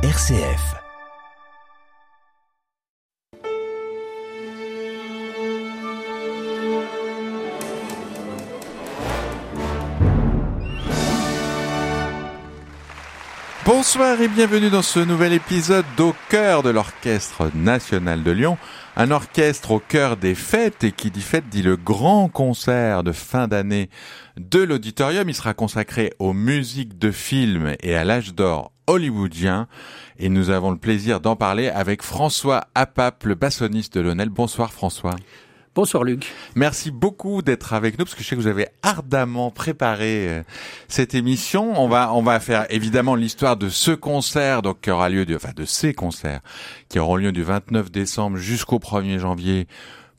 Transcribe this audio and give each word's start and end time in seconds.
RCF. 0.00 0.76
Bonsoir 13.66 14.20
et 14.20 14.28
bienvenue 14.28 14.70
dans 14.70 14.82
ce 14.82 15.00
nouvel 15.00 15.32
épisode 15.32 15.84
d'Au 15.96 16.14
cœur 16.28 16.62
de 16.62 16.70
l'Orchestre 16.70 17.50
national 17.56 18.22
de 18.22 18.30
Lyon. 18.30 18.56
Un 18.94 19.10
orchestre 19.10 19.72
au 19.72 19.80
cœur 19.80 20.16
des 20.16 20.36
fêtes 20.36 20.84
et 20.84 20.92
qui 20.92 21.10
dit 21.10 21.20
fête 21.20 21.48
dit 21.48 21.62
le 21.62 21.76
grand 21.76 22.28
concert 22.28 23.02
de 23.02 23.10
fin 23.10 23.48
d'année 23.48 23.90
de 24.36 24.60
l'auditorium. 24.60 25.28
Il 25.28 25.34
sera 25.34 25.54
consacré 25.54 26.12
aux 26.20 26.34
musiques 26.34 27.00
de 27.00 27.10
films 27.10 27.74
et 27.80 27.96
à 27.96 28.04
l'âge 28.04 28.32
d'or 28.32 28.70
hollywoodien. 28.88 29.68
Et 30.18 30.28
nous 30.28 30.50
avons 30.50 30.72
le 30.72 30.78
plaisir 30.78 31.20
d'en 31.20 31.36
parler 31.36 31.68
avec 31.68 32.02
François 32.02 32.66
Apap, 32.74 33.22
le 33.24 33.36
bassoniste 33.36 33.94
de 33.94 34.00
Lionel. 34.00 34.30
Bonsoir 34.30 34.72
François. 34.72 35.14
Bonsoir 35.74 36.02
Luc. 36.02 36.32
Merci 36.56 36.90
beaucoup 36.90 37.40
d'être 37.40 37.72
avec 37.72 38.00
nous 38.00 38.04
parce 38.04 38.16
que 38.16 38.24
je 38.24 38.28
sais 38.28 38.34
que 38.34 38.40
vous 38.40 38.48
avez 38.48 38.66
ardemment 38.82 39.52
préparé 39.52 40.28
euh, 40.28 40.42
cette 40.88 41.14
émission. 41.14 41.80
On 41.80 41.88
va 41.88 42.12
on 42.14 42.22
va 42.22 42.40
faire 42.40 42.66
évidemment 42.70 43.14
l'histoire 43.14 43.56
de 43.56 43.68
ce 43.68 43.92
concert 43.92 44.62
donc 44.62 44.80
qui 44.80 44.90
aura 44.90 45.08
lieu 45.08 45.24
de 45.24 45.36
enfin 45.36 45.52
de 45.54 45.64
ces 45.64 45.94
concerts 45.94 46.40
qui 46.88 46.98
auront 46.98 47.14
lieu 47.14 47.30
du 47.30 47.44
29 47.44 47.92
décembre 47.92 48.38
jusqu'au 48.38 48.80
1er 48.80 49.18
janvier 49.18 49.68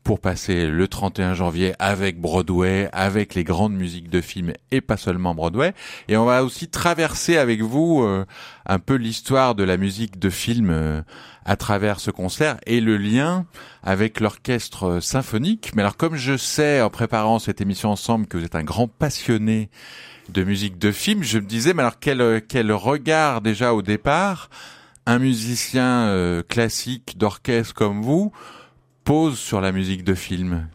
pour 0.09 0.19
passer 0.19 0.65
le 0.65 0.87
31 0.87 1.35
janvier 1.35 1.75
avec 1.77 2.19
Broadway, 2.19 2.89
avec 2.93 3.35
les 3.35 3.43
grandes 3.43 3.75
musiques 3.75 4.09
de 4.09 4.21
films 4.21 4.53
et 4.71 4.81
pas 4.81 4.97
seulement 4.97 5.35
Broadway. 5.35 5.75
Et 6.07 6.17
on 6.17 6.25
va 6.25 6.43
aussi 6.43 6.67
traverser 6.67 7.37
avec 7.37 7.61
vous 7.61 8.01
euh, 8.01 8.25
un 8.65 8.79
peu 8.79 8.95
l'histoire 8.95 9.53
de 9.53 9.63
la 9.63 9.77
musique 9.77 10.17
de 10.17 10.31
film 10.31 10.71
euh, 10.71 11.03
à 11.45 11.57
travers 11.57 11.99
ce 11.99 12.09
concert 12.09 12.57
et 12.65 12.81
le 12.81 12.97
lien 12.97 13.45
avec 13.83 14.19
l'orchestre 14.19 14.99
symphonique. 14.99 15.73
Mais 15.75 15.83
alors 15.83 15.95
comme 15.95 16.15
je 16.15 16.37
sais 16.37 16.81
en 16.81 16.89
préparant 16.89 17.37
cette 17.37 17.61
émission 17.61 17.91
ensemble 17.91 18.25
que 18.25 18.39
vous 18.39 18.45
êtes 18.45 18.55
un 18.55 18.63
grand 18.63 18.87
passionné 18.87 19.69
de 20.29 20.43
musique 20.43 20.79
de 20.79 20.91
film, 20.91 21.21
je 21.21 21.37
me 21.37 21.45
disais 21.45 21.75
mais 21.75 21.83
alors 21.83 21.99
quel, 21.99 22.41
quel 22.49 22.71
regard 22.71 23.41
déjà 23.41 23.75
au 23.75 23.83
départ 23.83 24.49
un 25.05 25.19
musicien 25.19 26.07
euh, 26.07 26.41
classique 26.41 27.15
d'orchestre 27.19 27.75
comme 27.75 28.01
vous 28.01 28.31
pose 29.09 29.39
sur 29.39 29.59
la 29.59 29.71
musique 29.71 30.03
de 30.03 30.13
film 30.13 30.67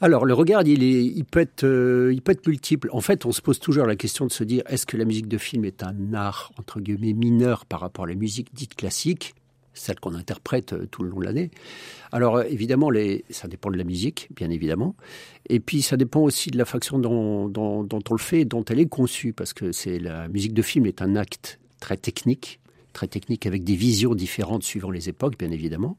alors 0.00 0.24
le 0.24 0.34
regard, 0.34 0.62
il, 0.62 0.84
est, 0.84 1.04
il, 1.04 1.24
peut 1.24 1.40
être, 1.40 1.64
euh, 1.64 2.12
il 2.12 2.22
peut 2.22 2.30
être 2.30 2.46
multiple. 2.46 2.88
En 2.92 3.00
fait, 3.00 3.26
on 3.26 3.32
se 3.32 3.42
pose 3.42 3.58
toujours 3.58 3.86
la 3.86 3.96
question 3.96 4.24
de 4.24 4.30
se 4.30 4.44
dire 4.44 4.62
est-ce 4.68 4.86
que 4.86 4.96
la 4.96 5.04
musique 5.04 5.26
de 5.26 5.36
film 5.36 5.64
est 5.64 5.82
un 5.82 6.14
art 6.14 6.52
entre 6.60 6.78
guillemets 6.78 7.14
mineur 7.14 7.66
par 7.66 7.80
rapport 7.80 8.04
à 8.04 8.08
la 8.08 8.14
musique 8.14 8.54
dite 8.54 8.76
classique, 8.76 9.34
celle 9.74 9.98
qu'on 9.98 10.14
interprète 10.14 10.74
euh, 10.74 10.86
tout 10.88 11.02
le 11.02 11.08
long 11.08 11.18
de 11.18 11.24
l'année? 11.24 11.50
Alors 12.12 12.36
euh, 12.36 12.44
évidemment, 12.48 12.90
ça 13.30 13.48
dépend 13.48 13.72
de 13.72 13.76
la 13.76 13.82
musique, 13.82 14.28
bien 14.36 14.50
évidemment, 14.50 14.94
et 15.48 15.58
puis 15.58 15.82
ça 15.82 15.96
dépend 15.96 16.20
aussi 16.20 16.52
de 16.52 16.58
la 16.58 16.64
dont, 16.92 17.48
dont, 17.48 17.82
dont 17.82 18.02
on 18.10 18.14
le 18.14 18.20
fait, 18.20 18.44
dont 18.44 18.64
elle 18.66 18.78
est 18.78 18.88
conçue, 18.88 19.32
parce 19.32 19.52
que 19.52 19.72
c'est 19.72 19.98
la 19.98 20.28
musique 20.28 20.54
de 20.54 20.62
film 20.62 20.86
est 20.86 21.02
un 21.02 21.16
acte 21.16 21.58
très 21.80 21.96
technique, 21.96 22.60
très 22.92 23.06
technique 23.06 23.46
avec 23.46 23.64
des 23.64 23.74
visions 23.74 24.14
différentes 24.14 24.62
suivant 24.62 24.90
les 24.90 25.08
époques, 25.08 25.38
bien 25.38 25.50
évidemment, 25.50 25.96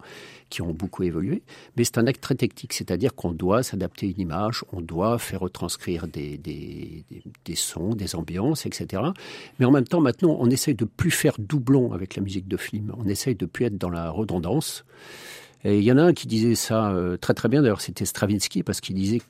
qui 0.50 0.62
ont 0.62 0.74
beaucoup 0.74 1.04
évolué. 1.04 1.44
Mais 1.78 1.84
c'est 1.84 1.98
un 1.98 2.08
acte 2.08 2.22
très 2.22 2.36
technique, 2.36 2.74
c'est-à-dire 2.74 3.16
qu'on 3.16 3.32
doit 3.32 3.64
s'adapter 3.64 4.08
à 4.08 4.10
une 4.10 4.20
image, 4.20 4.64
on 4.74 4.82
doit 4.82 5.18
faire 5.20 5.42
retranscrire 5.42 6.08
des, 6.08 6.38
des, 6.38 7.04
des, 7.46 7.56
sons, 7.56 7.96
des 7.96 8.16
ambiances, 8.16 8.66
etc. 8.66 9.04
Mais 9.60 9.66
en 9.66 9.72
même 9.72 9.88
temps, 9.88 10.02
maintenant, 10.02 10.38
on 10.40 10.50
essaye 10.50 10.76
de 10.76 10.86
plus 10.86 11.12
faire 11.12 11.36
doublon 11.38 11.94
avec 11.94 12.16
la 12.16 12.22
musique 12.22 12.48
de 12.48 12.58
film. 12.58 12.94
On 12.98 13.08
essaye 13.08 13.36
de 13.36 13.46
plus 13.46 13.66
être 13.66 13.78
dans 13.78 13.90
la 13.90 14.10
redondance. 14.10 14.86
Et 15.64 15.78
il 15.78 15.84
y 15.84 15.92
en 15.92 15.98
a 15.98 16.04
un 16.04 16.14
qui 16.14 16.28
disait 16.28 16.56
ça 16.56 16.92
euh, 16.92 17.18
très 17.18 17.34
très 17.34 17.50
bien, 17.50 17.62
d'ailleurs 17.62 17.82
c'était 17.82 18.06
Stravinsky, 18.06 18.64
parce 18.64 18.80
qu'il 18.80 18.96
disait 18.96 19.22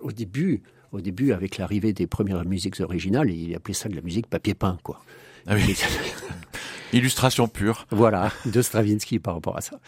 au 0.00 0.12
début, 0.12 0.62
au 0.92 1.00
début, 1.00 1.32
avec 1.32 1.58
l'arrivée 1.58 1.92
des 1.92 2.06
premières 2.06 2.44
musiques 2.44 2.80
originales, 2.80 3.30
il 3.30 3.54
appelait 3.54 3.74
ça 3.74 3.88
de 3.88 3.96
la 3.96 4.02
musique 4.02 4.26
papier 4.26 4.54
peint, 4.54 4.78
quoi. 4.82 5.00
Ah 5.46 5.54
oui. 5.54 5.74
Illustration 6.92 7.48
pure. 7.48 7.86
Voilà, 7.90 8.32
de 8.44 8.62
Stravinsky 8.62 9.18
par 9.18 9.34
rapport 9.34 9.56
à 9.56 9.60
ça. 9.60 9.80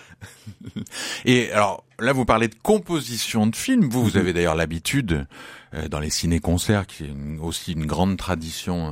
Et 1.25 1.53
alors 1.53 1.85
là, 1.99 2.13
vous 2.13 2.25
parlez 2.25 2.49
de 2.49 2.55
composition 2.63 3.47
de 3.47 3.57
films. 3.57 3.89
Vous, 3.89 4.03
vous 4.03 4.17
avez 4.17 4.33
d'ailleurs 4.33 4.55
l'habitude 4.55 5.27
euh, 5.75 5.89
dans 5.89 6.01
les 6.01 6.11
ciné-concerts, 6.11 6.87
qui 6.87 7.05
est 7.05 7.15
aussi 7.41 7.73
une 7.73 7.87
grande 7.87 8.17
tradition 8.17 8.89
euh, 8.89 8.91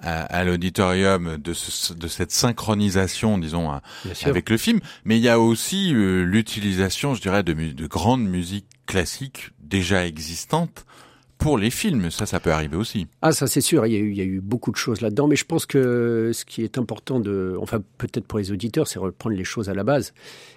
à, 0.00 0.22
à 0.22 0.44
l'auditorium 0.44 1.36
de, 1.36 1.52
ce, 1.52 1.92
de 1.92 2.08
cette 2.08 2.32
synchronisation, 2.32 3.38
disons, 3.38 3.70
à, 3.70 3.82
avec 4.24 4.50
le 4.50 4.56
film. 4.56 4.80
Mais 5.04 5.18
il 5.18 5.22
y 5.22 5.28
a 5.28 5.38
aussi 5.38 5.94
euh, 5.94 6.22
l'utilisation, 6.22 7.14
je 7.14 7.20
dirais, 7.20 7.42
de, 7.42 7.52
de 7.52 7.86
grandes 7.86 8.24
musiques 8.24 8.66
classiques 8.86 9.50
déjà 9.60 10.06
existantes 10.06 10.84
pour 11.38 11.58
les 11.58 11.70
films. 11.70 12.10
Ça, 12.10 12.26
ça 12.26 12.40
peut 12.40 12.52
arriver 12.52 12.76
aussi. 12.76 13.06
Ah, 13.20 13.32
ça 13.32 13.46
c'est 13.46 13.60
sûr. 13.60 13.86
Il 13.86 13.92
y, 13.92 14.20
a 14.20 14.24
eu, 14.24 14.40
beaucoup 14.40 14.70
de 14.70 14.76
choses 14.76 15.00
là-dedans, 15.00 15.26
mais 15.26 15.36
je 15.36 15.44
pense 15.44 15.66
que 15.66 16.30
ce 16.32 16.44
qui 16.44 16.62
est 16.62 16.78
important 16.78 17.20
enfin 17.60 17.82
peut-être 17.98 18.26
pour 18.26 18.38
les 18.38 18.52
auditeurs, 18.52 18.86
c'est 18.86 18.98
reprendre 18.98 19.36
les 19.36 19.44
choses 19.44 19.68
à 19.68 19.74
la 19.74 19.84
base 19.84 20.14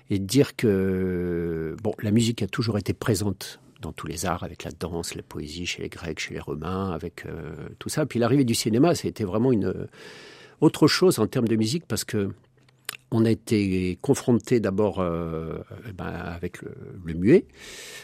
et 0.10 0.20
dire 0.20 0.56
que 0.56 1.76
bon, 1.84 1.94
la 2.02 2.12
musique 2.12 2.44
a 2.44 2.48
toujours 2.48 2.78
été 2.78 2.94
présente 2.94 3.60
dans 3.82 3.92
tous 3.92 4.08
les 4.08 4.26
arts, 4.26 4.44
avec 4.44 4.64
la 4.64 4.72
danse, 4.72 5.16
la 5.16 5.22
poésie, 5.22 5.66
chez 5.66 5.84
les 5.84 5.90
Grecs, 5.90 6.20
chez 6.20 6.34
les 6.34 6.40
Romains, 6.40 6.92
avec 6.92 7.26
euh, 7.26 7.54
tout 7.78 7.90
ça. 7.90 8.06
Puis 8.06 8.20
l'arrivée 8.20 8.46
du 8.46 8.56
cinéma, 8.56 8.94
été 8.94 9.24
vraiment 9.24 9.52
une 9.52 9.88
autre 10.62 10.88
chose 10.88 11.20
en 11.20 11.28
termes 11.28 11.48
de 11.48 11.56
musique 11.56 11.86
parce 11.88 12.04
que 12.04 12.30
on 13.12 13.26
a 13.26 13.30
été 13.30 13.98
confronté 14.02 14.60
d'abord 14.60 15.00
euh, 15.00 15.60
ben, 15.96 16.06
avec 16.06 16.62
le, 16.62 16.72
le, 17.04 17.14
muet. 17.14 17.46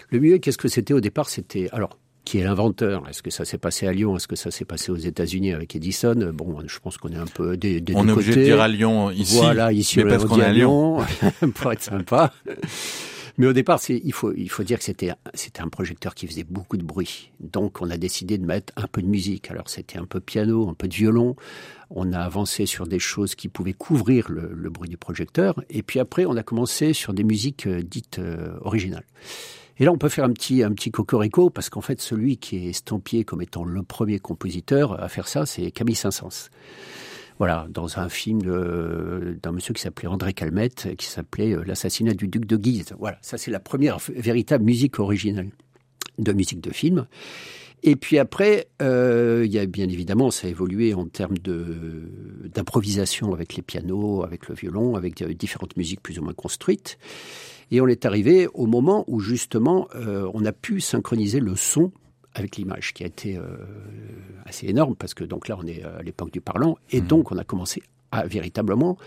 Le 0.10 0.20
muet, 0.20 0.40
qu'est-ce 0.40 0.58
que 0.58 0.68
c'était 0.68 0.94
au 0.94 1.02
départ? 1.02 1.30
C'était 1.30 1.70
alors 1.72 1.98
qui 2.26 2.40
est 2.40 2.44
l'inventeur. 2.44 3.08
Est-ce 3.09 3.22
que 3.22 3.32
ça 3.32 3.46
s'est 3.46 3.58
passé 3.58 3.88
à 3.88 3.94
Lyon? 3.94 4.16
Est-ce 4.16 4.28
que 4.28 4.36
ça 4.36 4.52
s'est 4.52 4.66
passé 4.66 4.92
aux 4.92 4.98
États-Unis 4.98 5.54
avec 5.54 5.76
Edison? 5.76 6.32
Bon, 6.34 6.58
je 6.66 6.80
pense 6.80 6.98
qu'on 6.98 7.09
est 7.09 7.18
un 7.18 7.26
peu 7.26 7.58
des, 7.58 7.84
On 7.96 8.08
est 8.08 8.12
obligé 8.12 8.36
de 8.36 8.44
dire 8.44 8.62
à 8.62 8.68
Lyon 8.68 9.12
ici. 9.12 9.38
Voilà, 9.38 9.72
ici 9.72 9.98
mais 9.98 10.09
parce 10.09 10.26
qu'on 10.26 10.40
est 10.40 10.44
à 10.44 10.54
Lyon, 10.54 11.00
pour 11.56 11.72
être 11.72 11.84
sympa. 11.84 12.31
Mais 13.38 13.48
au 13.48 13.54
départ, 13.54 13.80
il 13.90 14.14
faut, 14.14 14.34
il 14.34 14.50
faut 14.50 14.64
dire 14.64 14.78
que 14.78 14.84
c'était, 14.84 15.14
c'était 15.34 15.62
un 15.62 15.70
projecteur 15.70 16.14
qui 16.14 16.28
faisait 16.28 16.44
beaucoup 16.44 16.78
de 16.78 16.84
bruit. 16.84 17.31
Donc, 17.40 17.81
on 17.81 17.90
a 17.90 17.98
décidé 17.98 18.38
de 18.38 18.46
mettre 18.46 18.74
un 18.76 18.88
peu 18.88 19.02
de 19.02 19.08
musique. 19.08 19.50
Alors, 19.50 19.70
c'était 19.70 19.98
un 19.98 20.06
peu 20.06 20.20
piano, 20.20 20.70
un 20.70 20.74
peu 20.74 20.88
de 20.88 20.94
violon. 20.94 21.36
On 21.90 22.14
a 22.14 22.20
avancé 22.20 22.66
sur 22.66 22.88
des 22.88 23.00
choses 23.00 23.36
qui 23.36 23.48
pouvaient 23.48 23.74
couvrir 23.74 24.30
le, 24.30 24.52
le 24.54 24.70
bruit 24.70 24.90
du 24.90 24.98
projecteur. 24.98 25.62
Et 25.70 25.81
puis 25.81 26.00
après, 26.00 26.26
on 26.26 26.36
a 26.36 26.44
commencé 26.44 26.94
sur 26.94 27.14
des 27.14 27.24
musiques 27.24 27.68
euh, 27.68 27.81
dites 27.81 28.20
euh, 28.20 28.54
originales. 28.62 29.06
Et 29.78 29.86
là, 29.86 29.92
on 29.92 29.98
peut 29.98 30.09
faire 30.09 30.26
un 30.26 30.32
petit, 30.32 30.64
un 30.64 30.72
petit 30.72 30.92
cocorico, 30.92 31.50
parce 31.50 31.70
qu'en 31.70 31.82
fait, 31.82 32.02
celui 32.02 32.38
qui 32.38 32.58
est 32.58 32.70
estampillé 32.70 33.24
comme 33.24 33.42
étant 33.42 33.64
le 33.64 33.84
premier 33.84 34.20
compositeur 34.20 35.02
à 35.02 35.08
faire 35.08 35.28
ça, 35.28 35.46
c'est 35.46 35.72
Camille 35.72 35.96
Saint-Saëns. 35.96 36.50
Voilà, 37.40 37.66
dans 37.72 37.98
un 37.98 38.08
film 38.08 38.42
d'un 38.42 39.52
monsieur 39.52 39.74
qui 39.74 39.81
s'appelait 39.81 40.08
André 40.08 40.34
Calmette, 40.34 40.96
qui 40.96 41.08
s'appelait 41.08 41.56
euh, 41.56 41.64
L'assassinat 41.66 42.14
du 42.14 42.28
duc 42.28 42.46
de 42.46 42.56
Guise. 42.56 42.94
Voilà, 43.00 43.18
ça 43.22 43.40
c'est 43.40 43.50
la 43.50 43.60
première 43.60 43.98
véritable 44.16 44.64
musique 44.64 45.00
originale 45.00 45.50
de 46.20 46.34
musique 46.34 46.62
de 46.62 46.72
film. 46.72 47.08
Et 47.84 47.96
puis 47.96 48.20
après, 48.20 48.68
euh, 48.84 49.42
il 49.44 49.52
y 49.52 49.58
a 49.58 49.66
bien 49.66 49.90
évidemment, 49.90 50.30
ça 50.30 50.46
a 50.46 50.52
évolué 50.52 50.94
en 50.94 51.08
termes 51.08 51.40
d'improvisation 51.40 53.34
avec 53.34 53.56
les 53.56 53.64
pianos, 53.64 54.24
avec 54.24 54.48
le 54.48 54.54
violon, 54.54 54.96
avec 54.96 55.24
différentes 55.36 55.76
musiques 55.78 56.04
plus 56.04 56.20
ou 56.20 56.24
moins 56.24 56.34
construites. 56.34 57.00
Et 57.72 57.82
on 57.82 57.88
est 57.88 58.06
arrivé 58.06 58.48
au 58.54 58.68
moment 58.68 59.06
où 59.08 59.20
justement 59.20 59.88
euh, 59.96 60.30
on 60.34 60.46
a 60.46 60.52
pu 60.52 60.82
synchroniser 60.82 61.40
le 61.40 61.56
son 61.56 61.92
avec 62.34 62.58
l'image, 62.58 62.94
qui 62.94 63.04
a 63.04 63.08
été 63.08 63.38
euh, 63.38 63.44
assez 64.46 64.68
énorme 64.68 64.96
parce 64.96 65.14
que 65.14 65.24
donc 65.24 65.48
là 65.48 65.58
on 65.59 65.66
est 65.66 65.84
à 65.84 66.02
l'époque 66.02 66.31
du 66.31 66.40
parlant 66.40 66.78
et 66.90 67.02
mmh. 67.02 67.08
donc 67.08 67.31
on 67.31 67.38
a 67.38 67.44
commencé 67.44 67.81
à 68.12 68.26
véritablement 68.26 68.98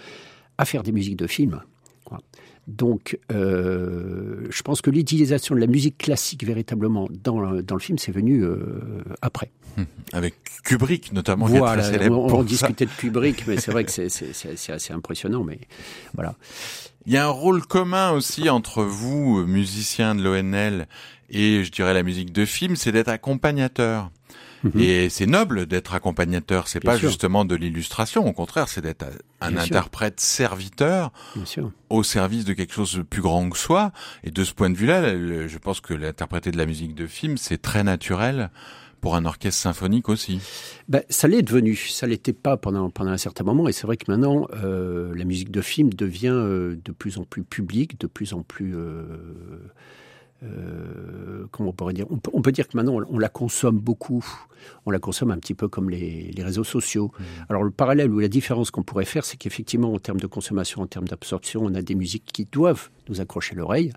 à 0.58 0.64
faire 0.64 0.82
des 0.82 0.92
musiques 0.92 1.16
de 1.16 1.26
films. 1.26 1.60
Quoi. 2.04 2.20
Donc, 2.66 3.18
euh, 3.30 4.46
je 4.50 4.62
pense 4.62 4.80
que 4.80 4.90
l'utilisation 4.90 5.54
de 5.54 5.60
la 5.60 5.66
musique 5.66 5.98
classique 5.98 6.44
véritablement 6.44 7.08
dans, 7.10 7.60
dans 7.60 7.74
le 7.74 7.80
film, 7.80 7.98
c'est 7.98 8.12
venu 8.12 8.42
euh, 8.42 9.02
après. 9.20 9.50
Hum, 9.76 9.86
avec 10.12 10.34
Kubrick 10.62 11.12
notamment, 11.12 11.46
voilà, 11.46 11.74
qui 11.74 11.78
est 11.80 11.82
très 11.82 11.92
célèbre. 11.98 12.18
On, 12.18 12.38
on 12.38 12.42
discutait 12.42 12.86
de 12.86 12.90
Kubrick, 12.90 13.46
mais 13.46 13.58
c'est 13.58 13.70
vrai 13.72 13.84
que 13.84 13.90
c'est 14.08 14.72
assez 14.72 14.92
impressionnant. 14.92 15.44
Mais 15.44 15.58
voilà. 16.14 16.34
Il 17.06 17.12
y 17.12 17.18
a 17.18 17.26
un 17.26 17.30
rôle 17.30 17.66
commun 17.66 18.12
aussi 18.12 18.48
entre 18.48 18.82
vous, 18.82 19.44
musiciens 19.46 20.14
de 20.14 20.22
l'ONL, 20.22 20.86
et 21.28 21.64
je 21.64 21.70
dirais 21.70 21.92
la 21.92 22.02
musique 22.02 22.32
de 22.32 22.46
film, 22.46 22.76
c'est 22.76 22.92
d'être 22.92 23.08
accompagnateur. 23.08 24.10
Mhm. 24.64 24.80
Et 24.80 25.08
c'est 25.10 25.26
noble 25.26 25.66
d'être 25.66 25.94
accompagnateur. 25.94 26.68
C'est 26.68 26.80
pas 26.80 26.98
sûr. 26.98 27.08
justement 27.08 27.44
de 27.44 27.54
l'illustration. 27.54 28.26
Au 28.26 28.32
contraire, 28.32 28.68
c'est 28.68 28.80
d'être 28.80 29.04
un 29.40 29.52
Bien 29.52 29.60
interprète 29.60 30.20
serviteur 30.20 31.12
au 31.90 32.02
service 32.02 32.44
de 32.44 32.54
quelque 32.54 32.72
chose 32.72 32.96
de 32.96 33.02
plus 33.02 33.22
grand 33.22 33.48
que 33.50 33.58
soi. 33.58 33.92
Et 34.24 34.30
de 34.30 34.44
ce 34.44 34.52
point 34.52 34.70
de 34.70 34.76
vue-là, 34.76 35.16
je 35.46 35.58
pense 35.58 35.80
que 35.80 35.94
l'interpréter 35.94 36.50
de 36.50 36.58
la 36.58 36.66
musique 36.66 36.94
de 36.94 37.06
film, 37.06 37.36
c'est 37.36 37.60
très 37.60 37.84
naturel 37.84 38.50
pour 39.04 39.16
un 39.16 39.26
orchestre 39.26 39.60
symphonique 39.60 40.08
aussi. 40.08 40.40
Ben, 40.88 41.02
ça 41.10 41.28
l'est 41.28 41.42
devenu. 41.42 41.76
Ça 41.76 42.06
l'était 42.06 42.32
pas 42.32 42.56
pendant 42.56 42.88
pendant 42.88 43.10
un 43.10 43.18
certain 43.18 43.44
moment. 43.44 43.68
Et 43.68 43.72
c'est 43.72 43.86
vrai 43.86 43.98
que 43.98 44.10
maintenant, 44.10 44.48
euh, 44.54 45.12
la 45.14 45.24
musique 45.24 45.50
de 45.50 45.60
film 45.60 45.92
devient 45.92 46.28
euh, 46.28 46.76
de 46.82 46.90
plus 46.90 47.18
en 47.18 47.24
plus 47.24 47.44
publique, 47.44 48.00
de 48.00 48.06
plus 48.06 48.32
en 48.32 48.42
plus 48.42 48.74
euh, 48.74 49.04
euh, 50.44 51.46
comment 51.50 51.70
on 51.70 51.72
pourrait 51.72 51.94
dire? 51.94 52.06
On 52.10 52.18
peut, 52.18 52.30
on 52.34 52.42
peut, 52.42 52.52
dire 52.52 52.68
que 52.68 52.76
maintenant 52.76 53.00
on, 53.08 53.18
la 53.18 53.28
consomme 53.28 53.78
beaucoup. 53.78 54.24
On 54.86 54.90
la 54.90 54.98
consomme 54.98 55.30
un 55.30 55.38
petit 55.38 55.54
peu 55.54 55.68
comme 55.68 55.90
les, 55.90 56.30
les 56.32 56.42
réseaux 56.42 56.64
sociaux. 56.64 57.12
Mmh. 57.18 57.24
Alors 57.48 57.62
le 57.62 57.70
parallèle 57.70 58.10
ou 58.10 58.18
la 58.18 58.28
différence 58.28 58.70
qu'on 58.70 58.82
pourrait 58.82 59.04
faire, 59.04 59.24
c'est 59.24 59.36
qu'effectivement 59.36 59.92
en 59.92 59.98
termes 59.98 60.20
de 60.20 60.26
consommation, 60.26 60.82
en 60.82 60.86
termes 60.86 61.08
d'absorption, 61.08 61.62
on 61.64 61.74
a 61.74 61.82
des 61.82 61.94
musiques 61.94 62.24
qui 62.32 62.44
doivent 62.44 62.90
nous 63.08 63.20
accrocher 63.20 63.54
l'oreille. 63.54 63.92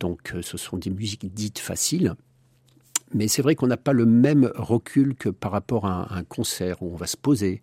Donc 0.00 0.34
euh, 0.34 0.42
ce 0.42 0.56
sont 0.56 0.76
des 0.76 0.90
musiques 0.90 1.32
dites 1.32 1.58
faciles. 1.58 2.14
Mais 3.12 3.28
c'est 3.28 3.42
vrai 3.42 3.54
qu'on 3.54 3.68
n'a 3.68 3.76
pas 3.76 3.92
le 3.92 4.06
même 4.06 4.50
recul 4.56 5.14
que 5.14 5.28
par 5.28 5.52
rapport 5.52 5.86
à 5.86 6.12
un, 6.12 6.18
un 6.18 6.24
concert 6.24 6.82
où 6.82 6.92
on 6.92 6.96
va 6.96 7.06
se 7.06 7.16
poser, 7.16 7.62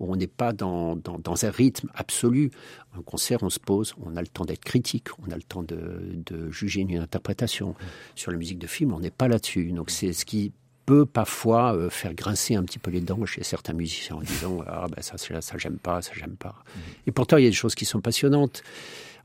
où 0.00 0.12
on 0.12 0.16
n'est 0.16 0.26
pas 0.26 0.52
dans, 0.52 0.98
un 1.42 1.50
rythme 1.50 1.88
absolu. 1.94 2.50
Un 2.96 3.02
concert, 3.02 3.42
on 3.42 3.50
se 3.50 3.60
pose, 3.60 3.94
on 4.02 4.16
a 4.16 4.20
le 4.20 4.26
temps 4.26 4.44
d'être 4.44 4.64
critique, 4.64 5.08
on 5.24 5.30
a 5.30 5.36
le 5.36 5.42
temps 5.42 5.62
de, 5.62 6.50
juger 6.50 6.80
une 6.80 6.96
interprétation. 6.96 7.74
Sur 8.16 8.32
la 8.32 8.38
musique 8.38 8.58
de 8.58 8.66
film, 8.66 8.92
on 8.92 9.00
n'est 9.00 9.10
pas 9.10 9.28
là-dessus. 9.28 9.70
Donc 9.72 9.90
c'est 9.90 10.12
ce 10.12 10.24
qui 10.24 10.52
peut 10.86 11.06
parfois 11.06 11.76
euh, 11.76 11.90
faire 11.90 12.14
grincer 12.14 12.56
un 12.56 12.64
petit 12.64 12.78
peu 12.78 12.90
les 12.90 13.00
dents 13.00 13.24
chez 13.26 13.44
certains 13.44 13.74
musiciens 13.74 14.16
en 14.16 14.22
disant 14.22 14.58
ah 14.66 14.86
ben 14.88 15.02
ça 15.02 15.18
ça, 15.18 15.58
j'aime 15.58 15.78
pas 15.78 16.02
ça 16.02 16.10
j'aime 16.18 16.34
pas 16.34 16.64
et 17.06 17.12
pourtant 17.12 17.36
il 17.36 17.44
y 17.44 17.46
a 17.46 17.50
des 17.50 17.54
choses 17.54 17.76
qui 17.76 17.84
sont 17.84 18.00
passionnantes 18.00 18.64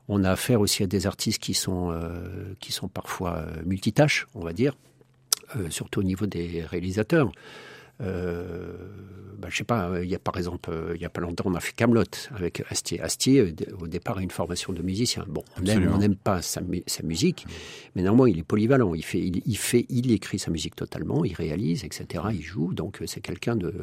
on 0.06 0.22
a 0.22 0.30
affaire 0.30 0.60
aussi 0.60 0.84
à 0.84 0.86
des 0.86 1.08
artistes 1.08 1.42
qui 1.42 1.54
sont 1.54 1.90
euh, 1.90 2.54
qui 2.60 2.70
sont 2.70 2.86
parfois 2.86 3.38
euh, 3.38 3.62
multitâches 3.64 4.28
on 4.34 4.44
va 4.44 4.52
dire 4.52 4.76
surtout 5.70 6.00
au 6.00 6.04
niveau 6.04 6.26
des 6.26 6.62
réalisateurs 6.62 7.32
euh, 8.00 8.72
bah, 9.38 9.48
je 9.50 9.58
sais 9.58 9.64
pas, 9.64 9.90
il 10.02 10.08
y 10.08 10.14
a 10.14 10.18
par 10.18 10.36
exemple, 10.36 10.70
il 10.94 11.00
y 11.00 11.04
a 11.04 11.10
pas 11.10 11.20
longtemps, 11.20 11.44
on 11.46 11.54
a 11.54 11.60
fait 11.60 11.74
Camelot 11.74 12.04
avec 12.34 12.62
Astier. 12.70 13.00
Astier, 13.00 13.54
au 13.80 13.86
départ, 13.86 14.18
a 14.18 14.22
une 14.22 14.30
formation 14.30 14.72
de 14.72 14.82
musicien. 14.82 15.24
Bon, 15.28 15.44
on 15.60 15.66
aime, 15.66 15.90
on 15.92 15.98
n'aime 15.98 16.16
pas 16.16 16.42
sa, 16.42 16.62
sa, 16.86 17.02
musique, 17.02 17.46
mais 17.94 18.02
néanmoins, 18.02 18.28
il 18.28 18.38
est 18.38 18.42
polyvalent. 18.42 18.94
Il 18.94 19.04
fait, 19.04 19.20
il, 19.20 19.42
il, 19.44 19.58
fait, 19.58 19.86
il 19.88 20.10
écrit 20.10 20.38
sa 20.38 20.50
musique 20.50 20.74
totalement, 20.74 21.24
il 21.24 21.34
réalise, 21.34 21.84
etc. 21.84 22.24
Il 22.32 22.42
joue, 22.42 22.72
donc 22.72 23.02
c'est 23.06 23.20
quelqu'un 23.20 23.56
de 23.56 23.74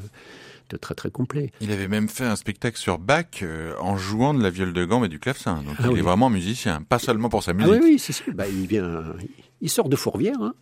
de 0.69 0.77
très 0.77 0.95
très 0.95 1.11
complet. 1.11 1.51
Il 1.61 1.71
avait 1.71 1.87
même 1.87 2.09
fait 2.09 2.25
un 2.25 2.35
spectacle 2.35 2.77
sur 2.77 2.99
Bach 2.99 3.25
euh, 3.41 3.73
en 3.79 3.97
jouant 3.97 4.33
de 4.33 4.41
la 4.41 4.49
viole 4.49 4.73
de 4.73 4.85
gamme 4.85 5.05
et 5.05 5.09
du 5.09 5.19
clavecin. 5.19 5.61
Donc 5.63 5.75
ah 5.79 5.83
il 5.85 5.89
oui. 5.89 5.99
est 5.99 6.03
vraiment 6.03 6.29
musicien, 6.29 6.81
pas 6.81 6.99
seulement 6.99 7.29
pour 7.29 7.43
sa 7.43 7.53
musique. 7.53 7.73
Ah 7.73 7.79
oui, 7.81 7.91
oui, 7.93 7.99
c'est 7.99 8.13
sûr. 8.13 8.33
Bah, 8.33 8.47
il 8.47 8.67
vient, 8.67 9.03
il 9.19 9.43
sort 9.69 9.89
de 9.89 9.95
Fourvière. 9.95 10.41
Hein. 10.41 10.53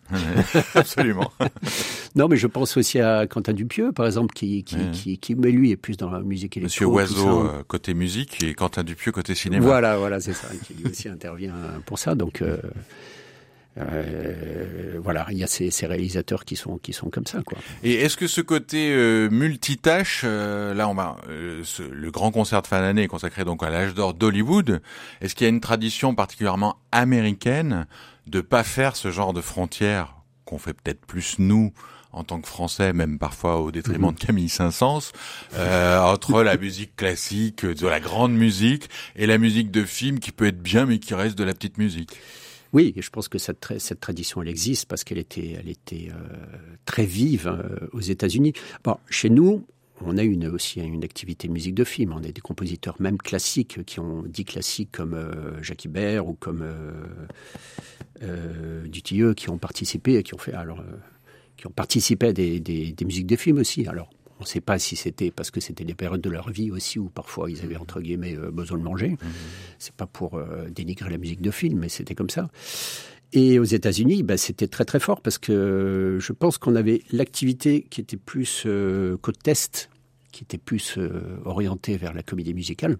Absolument. 0.74 1.32
non, 2.14 2.28
mais 2.28 2.36
je 2.36 2.46
pense 2.46 2.76
aussi 2.76 3.00
à 3.00 3.26
Quentin 3.26 3.52
Dupieux, 3.52 3.92
par 3.92 4.06
exemple, 4.06 4.32
qui, 4.34 4.64
qui, 4.64 4.90
qui, 4.92 5.18
qui, 5.18 5.34
mais 5.34 5.50
lui 5.50 5.70
est 5.70 5.76
plus 5.76 5.96
dans 5.96 6.10
la 6.10 6.20
musique 6.20 6.56
électro. 6.56 6.72
Monsieur 6.72 6.86
Oiseau 6.86 7.46
euh, 7.46 7.62
côté 7.66 7.94
musique 7.94 8.42
et 8.42 8.54
Quentin 8.54 8.84
Dupieux 8.84 9.12
côté 9.12 9.34
cinéma. 9.34 9.64
Voilà, 9.64 9.96
voilà, 9.96 10.20
c'est 10.20 10.32
ça, 10.32 10.48
qui 10.64 10.74
lui 10.74 10.90
aussi 10.90 11.08
intervient 11.08 11.54
pour 11.86 11.98
ça. 11.98 12.14
Donc. 12.14 12.42
Euh, 12.42 12.56
euh, 13.78 15.00
voilà, 15.02 15.26
il 15.30 15.38
y 15.38 15.44
a 15.44 15.46
ces, 15.46 15.70
ces, 15.70 15.86
réalisateurs 15.86 16.44
qui 16.44 16.56
sont 16.56 16.76
qui 16.76 16.92
sont 16.92 17.08
comme 17.08 17.26
ça, 17.26 17.40
quoi. 17.42 17.56
Et 17.82 17.94
est-ce 17.94 18.18
que 18.18 18.26
ce 18.26 18.42
côté 18.42 18.92
euh, 18.92 19.30
multitâche, 19.30 20.22
euh, 20.24 20.74
là, 20.74 20.88
on 20.88 20.94
va 20.94 21.16
ce, 21.64 21.82
le 21.82 22.10
grand 22.10 22.30
concert 22.32 22.60
de 22.60 22.66
fin 22.66 22.80
d'année 22.80 23.08
consacré 23.08 23.44
donc 23.44 23.62
à 23.62 23.70
l'âge 23.70 23.94
d'or 23.94 24.12
d'Hollywood, 24.12 24.82
est-ce 25.22 25.34
qu'il 25.34 25.46
y 25.46 25.50
a 25.50 25.50
une 25.50 25.60
tradition 25.60 26.14
particulièrement 26.14 26.76
américaine 26.90 27.86
de 28.26 28.40
pas 28.40 28.64
faire 28.64 28.96
ce 28.96 29.10
genre 29.10 29.32
de 29.32 29.40
frontières 29.40 30.16
qu'on 30.44 30.58
fait 30.58 30.74
peut-être 30.74 31.04
plus 31.06 31.38
nous 31.38 31.72
en 32.12 32.24
tant 32.24 32.40
que 32.40 32.48
Français, 32.48 32.92
même 32.92 33.18
parfois 33.18 33.60
au 33.60 33.70
détriment 33.70 34.10
mmh. 34.10 34.14
de 34.14 34.18
Camille 34.18 34.48
Saint-Saëns, 34.48 35.12
euh, 35.54 35.98
entre 35.98 36.42
la 36.42 36.58
musique 36.58 36.94
classique, 36.94 37.64
de 37.64 37.86
la 37.86 38.00
grande 38.00 38.34
musique, 38.34 38.90
et 39.16 39.26
la 39.26 39.38
musique 39.38 39.70
de 39.70 39.84
film 39.84 40.20
qui 40.20 40.30
peut 40.30 40.46
être 40.46 40.62
bien 40.62 40.84
mais 40.84 40.98
qui 40.98 41.14
reste 41.14 41.38
de 41.38 41.44
la 41.44 41.54
petite 41.54 41.78
musique. 41.78 42.10
Oui, 42.72 42.94
je 42.96 43.10
pense 43.10 43.28
que 43.28 43.38
cette, 43.38 43.78
cette 43.78 44.00
tradition, 44.00 44.40
elle 44.40 44.48
existe 44.48 44.88
parce 44.88 45.04
qu'elle 45.04 45.18
était, 45.18 45.58
elle 45.58 45.68
était 45.68 46.08
euh, 46.10 46.36
très 46.86 47.04
vive 47.04 47.48
euh, 47.48 47.88
aux 47.92 48.00
États-Unis. 48.00 48.54
Bon, 48.82 48.96
chez 49.10 49.28
nous, 49.28 49.66
on 50.00 50.18
a 50.18 50.22
une, 50.22 50.46
aussi 50.46 50.80
une 50.80 51.04
activité 51.04 51.48
de 51.48 51.52
musique 51.52 51.74
de 51.74 51.84
film. 51.84 52.12
On 52.12 52.18
a 52.18 52.32
des 52.32 52.40
compositeurs 52.40 52.96
même 53.00 53.18
classiques 53.18 53.84
qui 53.84 54.00
ont 54.00 54.22
dit 54.22 54.44
classiques 54.44 54.90
comme 54.92 55.14
euh, 55.14 55.62
Jacques 55.62 55.84
Ibert 55.84 56.26
ou 56.26 56.34
comme 56.34 56.62
euh, 56.62 56.92
euh, 58.22 58.86
Dutilleux 58.88 59.34
qui 59.34 59.50
ont 59.50 59.58
participé 59.58 60.16
et 60.16 60.22
qui 60.22 60.34
ont 60.34 60.38
fait 60.38 60.54
alors 60.54 60.82
qui 61.56 61.66
ont 61.66 61.70
participé 61.70 62.28
à 62.28 62.32
des, 62.32 62.60
des, 62.60 62.92
des 62.92 63.04
musiques 63.04 63.26
de 63.26 63.36
film 63.36 63.58
aussi. 63.58 63.86
Alors 63.86 64.10
on 64.40 64.42
ne 64.42 64.48
sait 64.48 64.60
pas 64.60 64.78
si 64.78 64.96
c'était 64.96 65.30
parce 65.30 65.52
que 65.52 65.60
c'était 65.60 65.84
des 65.84 65.94
périodes 65.94 66.20
de 66.20 66.30
leur 66.30 66.50
vie 66.50 66.72
aussi 66.72 66.98
où 66.98 67.08
parfois 67.08 67.48
ils 67.50 67.62
avaient 67.62 67.76
entre 67.76 68.00
guillemets 68.00 68.34
besoin 68.52 68.78
de 68.78 68.82
manger. 68.82 69.10
Mmh. 69.10 69.26
C'est 69.78 69.94
pas 69.94 70.06
pour 70.06 70.40
dénigrer 70.70 71.10
la 71.10 71.18
musique 71.18 71.40
de 71.42 71.52
film, 71.52 71.78
mais 71.78 71.88
c'était 71.88 72.16
comme 72.16 72.30
ça. 72.30 72.50
Et 73.32 73.58
aux 73.58 73.64
États-Unis, 73.64 74.22
bah, 74.22 74.36
c'était 74.36 74.68
très 74.68 74.84
très 74.84 75.00
fort 75.00 75.22
parce 75.22 75.38
que 75.38 76.18
je 76.20 76.32
pense 76.32 76.58
qu'on 76.58 76.76
avait 76.76 77.02
l'activité 77.10 77.86
qui 77.88 78.00
était 78.00 78.16
plus 78.16 78.64
euh, 78.66 79.16
côte 79.16 79.46
est, 79.48 79.90
qui 80.32 80.44
était 80.44 80.58
plus 80.58 80.98
euh, 80.98 81.38
orientée 81.44 81.96
vers 81.96 82.12
la 82.12 82.22
comédie 82.22 82.54
musicale 82.54 82.98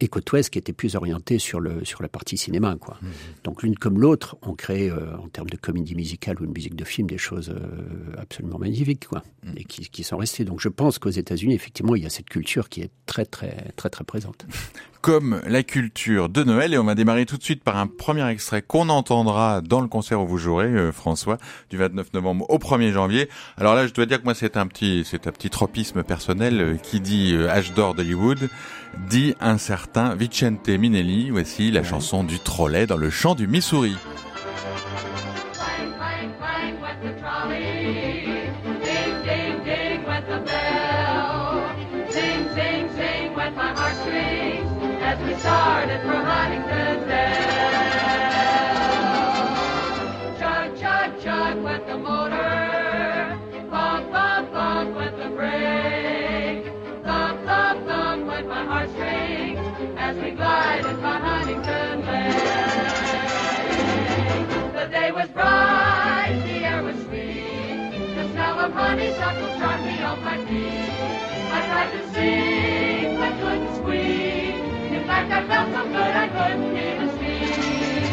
et 0.00 0.08
Côte 0.08 0.30
Ouest 0.32 0.50
qui 0.50 0.58
était 0.58 0.72
plus 0.72 0.96
orienté 0.96 1.38
sur, 1.38 1.60
le, 1.60 1.84
sur 1.84 2.02
la 2.02 2.08
partie 2.08 2.36
cinéma. 2.36 2.76
Quoi. 2.80 2.98
Mmh. 3.00 3.06
Donc 3.44 3.62
l'une 3.62 3.76
comme 3.76 4.00
l'autre 4.00 4.36
ont 4.42 4.54
créé, 4.54 4.90
euh, 4.90 5.16
en 5.16 5.28
termes 5.28 5.48
de 5.48 5.56
comédie 5.56 5.94
musicale 5.94 6.40
ou 6.40 6.46
de 6.46 6.52
musique 6.52 6.74
de 6.74 6.84
film, 6.84 7.08
des 7.08 7.18
choses 7.18 7.50
euh, 7.50 8.14
absolument 8.18 8.58
magnifiques 8.58 9.06
quoi, 9.06 9.22
mmh. 9.42 9.52
et 9.56 9.64
qui, 9.64 9.88
qui, 9.88 10.02
sont 10.02 10.16
restées. 10.16 10.44
Donc 10.44 10.60
je 10.60 10.68
pense 10.68 10.98
qu'aux 10.98 11.10
États-Unis, 11.10 11.54
effectivement, 11.54 11.94
il 11.94 12.02
y 12.02 12.06
a 12.06 12.10
cette 12.10 12.28
culture 12.28 12.68
qui 12.68 12.82
est 12.82 12.90
très, 13.06 13.24
très, 13.24 13.72
très, 13.76 13.90
très 13.90 14.04
présente. 14.04 14.46
Comme 15.04 15.42
la 15.46 15.62
culture 15.62 16.30
de 16.30 16.42
Noël, 16.44 16.72
et 16.72 16.78
on 16.78 16.84
va 16.84 16.94
démarrer 16.94 17.26
tout 17.26 17.36
de 17.36 17.42
suite 17.42 17.62
par 17.62 17.76
un 17.76 17.86
premier 17.86 18.26
extrait 18.26 18.62
qu'on 18.62 18.88
entendra 18.88 19.60
dans 19.60 19.82
le 19.82 19.86
concert 19.86 20.22
où 20.22 20.26
vous 20.26 20.38
jouerez, 20.38 20.68
euh, 20.68 20.92
François, 20.92 21.36
du 21.68 21.76
29 21.76 22.14
novembre 22.14 22.46
au 22.48 22.56
1er 22.56 22.90
janvier. 22.90 23.28
Alors 23.58 23.74
là, 23.74 23.86
je 23.86 23.92
dois 23.92 24.06
dire 24.06 24.20
que 24.20 24.24
moi, 24.24 24.32
c'est 24.32 24.56
un 24.56 24.66
petit, 24.66 25.04
c'est 25.04 25.26
un 25.26 25.30
petit 25.30 25.50
tropisme 25.50 26.02
personnel 26.04 26.58
euh, 26.58 26.76
qui 26.76 27.00
dit 27.00 27.34
euh, 27.34 27.48
H 27.48 27.74
d'or 27.74 27.94
d'Hollywood 27.94 28.48
dit 29.06 29.34
un 29.42 29.58
certain 29.58 30.14
Vicente 30.14 30.66
Minelli. 30.70 31.28
Voici 31.28 31.70
la 31.70 31.84
chanson 31.84 32.24
du 32.24 32.38
trolley 32.38 32.86
dans 32.86 32.96
le 32.96 33.10
champ 33.10 33.34
du 33.34 33.46
Missouri. 33.46 33.94
Me. 70.50 70.68
I 71.56 71.60
tried 71.68 71.90
to 71.92 72.00
sing, 72.12 73.16
but 73.18 73.32
couldn't 73.40 73.74
squeeze 73.76 74.92
In 74.92 75.04
fact, 75.06 75.30
I 75.32 75.46
felt 75.48 75.68
so 75.74 75.82
good 75.84 76.14
I 76.24 76.28
couldn't 76.28 76.76
even 76.76 77.08
speak. 77.16 78.04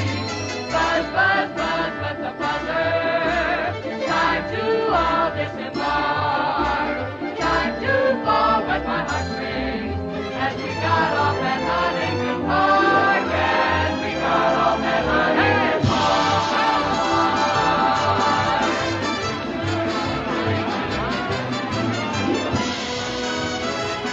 Buzz, 0.71 1.05
buzz, 1.15 1.49
buzz, 1.57 1.93
but 2.01 2.17
the 2.23 2.31
buzzer. 2.39 4.05
Time 4.07 4.43
to 4.53 4.63
all 5.01 5.29
disembark. 5.35 6.95
Time 7.37 7.73
to 7.83 7.93
fall, 8.25 8.61
but 8.67 8.81
my 8.85 9.01
heart 9.09 9.25
springs. 9.31 9.99
As 10.43 10.55
we 10.57 10.69
got 10.85 11.13
off 11.23 11.37
at 11.51 11.61
Huntington 11.69 12.41
Park, 12.47 12.90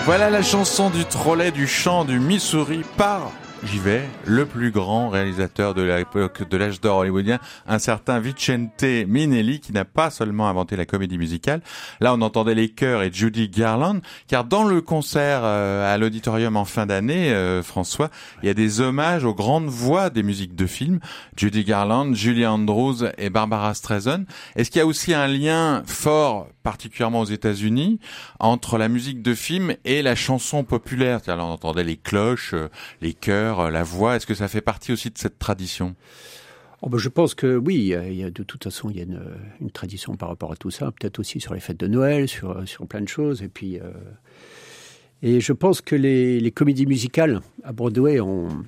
Voilà 0.09 0.31
la 0.31 0.41
chanson 0.41 0.88
du 0.88 1.05
trolley 1.05 1.50
du 1.50 1.67
chant 1.67 2.07
du 2.07 2.19
Missouri 2.19 2.81
par 2.97 3.31
j'y 3.65 3.79
vais, 3.79 4.03
le 4.25 4.47
plus 4.47 4.71
grand 4.71 5.09
réalisateur 5.09 5.75
de 5.75 5.83
l'époque 5.83 6.49
de 6.49 6.57
l'âge 6.57 6.81
d'or 6.81 6.99
hollywoodien, 6.99 7.38
un 7.67 7.79
certain 7.79 8.21
Vicente 8.21 8.83
Minelli, 8.83 9.61
qui 9.61 9.73
n'a 9.73 9.85
pas 9.85 10.11
seulement 10.11 10.49
inventé 10.49 10.77
la 10.77 10.87
comédie 10.87 11.19
musicale. 11.19 11.61
Là, 12.00 12.15
on 12.15 12.21
entendait 12.21 12.55
les 12.55 12.69
chœurs 12.69 13.03
et 13.03 13.12
Judy 13.12 13.49
Garland, 13.49 14.00
car 14.27 14.45
dans 14.45 14.65
le 14.65 14.81
concert 14.81 15.41
euh, 15.43 15.93
à 15.93 15.99
l'auditorium 15.99 16.57
en 16.57 16.65
fin 16.65 16.87
d'année, 16.87 17.33
euh, 17.33 17.62
François, 17.62 18.11
il 18.43 18.47
y 18.47 18.50
a 18.50 18.55
des 18.55 18.81
hommages 18.81 19.25
aux 19.25 19.35
grandes 19.35 19.69
voix 19.69 20.11
des 20.11 20.23
musiques 20.23 20.55
de 20.55 20.67
films, 20.67 21.00
Judy 21.37 21.65
Garland, 21.65 22.15
Julie 22.15 22.47
Andrews 22.47 23.05
et 23.19 23.31
Barbara 23.31 23.75
Streisand. 23.75 24.25
Est-ce 24.57 24.71
qu'il 24.71 24.79
y 24.79 24.83
a 24.83 24.87
aussi 24.87 25.15
un 25.15 25.27
lien 25.27 25.83
fort, 25.87 26.49
particulièrement 26.62 27.21
aux 27.21 27.25
États-Unis, 27.25 27.99
entre 28.38 28.79
la 28.79 28.88
musique 28.88 29.23
de 29.23 29.35
film 29.35 29.75
et 29.85 30.03
la 30.03 30.15
chanson 30.15 30.65
populaire? 30.65 31.21
C'est-à-dire, 31.23 31.45
on 31.45 31.53
entendait 31.53 31.85
les 31.85 31.97
cloches, 31.97 32.55
euh, 32.55 32.69
les 33.00 33.15
chœurs, 33.15 33.48
la 33.71 33.83
voix. 33.83 34.17
Est-ce 34.17 34.26
que 34.26 34.35
ça 34.35 34.49
fait 34.49 34.61
partie 34.61 34.93
aussi 34.93 35.11
de 35.11 35.19
cette 35.19 35.38
tradition? 35.38 35.95
Oh 36.81 36.88
ben 36.88 36.99
je 36.99 37.09
pense 37.09 37.35
que 37.35 37.57
oui, 37.57 37.90
de 37.90 38.43
toute 38.45 38.62
façon, 38.62 38.88
il 38.88 38.97
y 38.97 39.00
a 39.00 39.02
une, 39.02 39.71
tradition 39.73 40.14
par 40.14 40.28
rapport 40.28 40.52
à 40.52 40.57
tout 40.57 40.71
ça, 40.71 40.93
peut-être 40.93 41.19
aussi 41.19 41.40
sur 41.40 41.55
les 41.55 41.61
fêtes 41.61 41.81
de 41.81 41.88
Noël, 41.88 42.28
sur, 42.28 42.67
sur 42.69 42.87
plein 42.87 43.00
de 43.00 43.09
choses. 43.09 43.43
Et 43.43 43.49
puis, 43.49 43.81
euh, 43.81 43.90
et 45.23 45.40
je 45.40 45.52
pense 45.52 45.81
que 45.81 45.97
les, 45.97 46.50
comédies 46.52 46.87
musicales 46.87 47.40
à 47.64 47.73
Broadway 47.73 48.21
ont, 48.21 48.64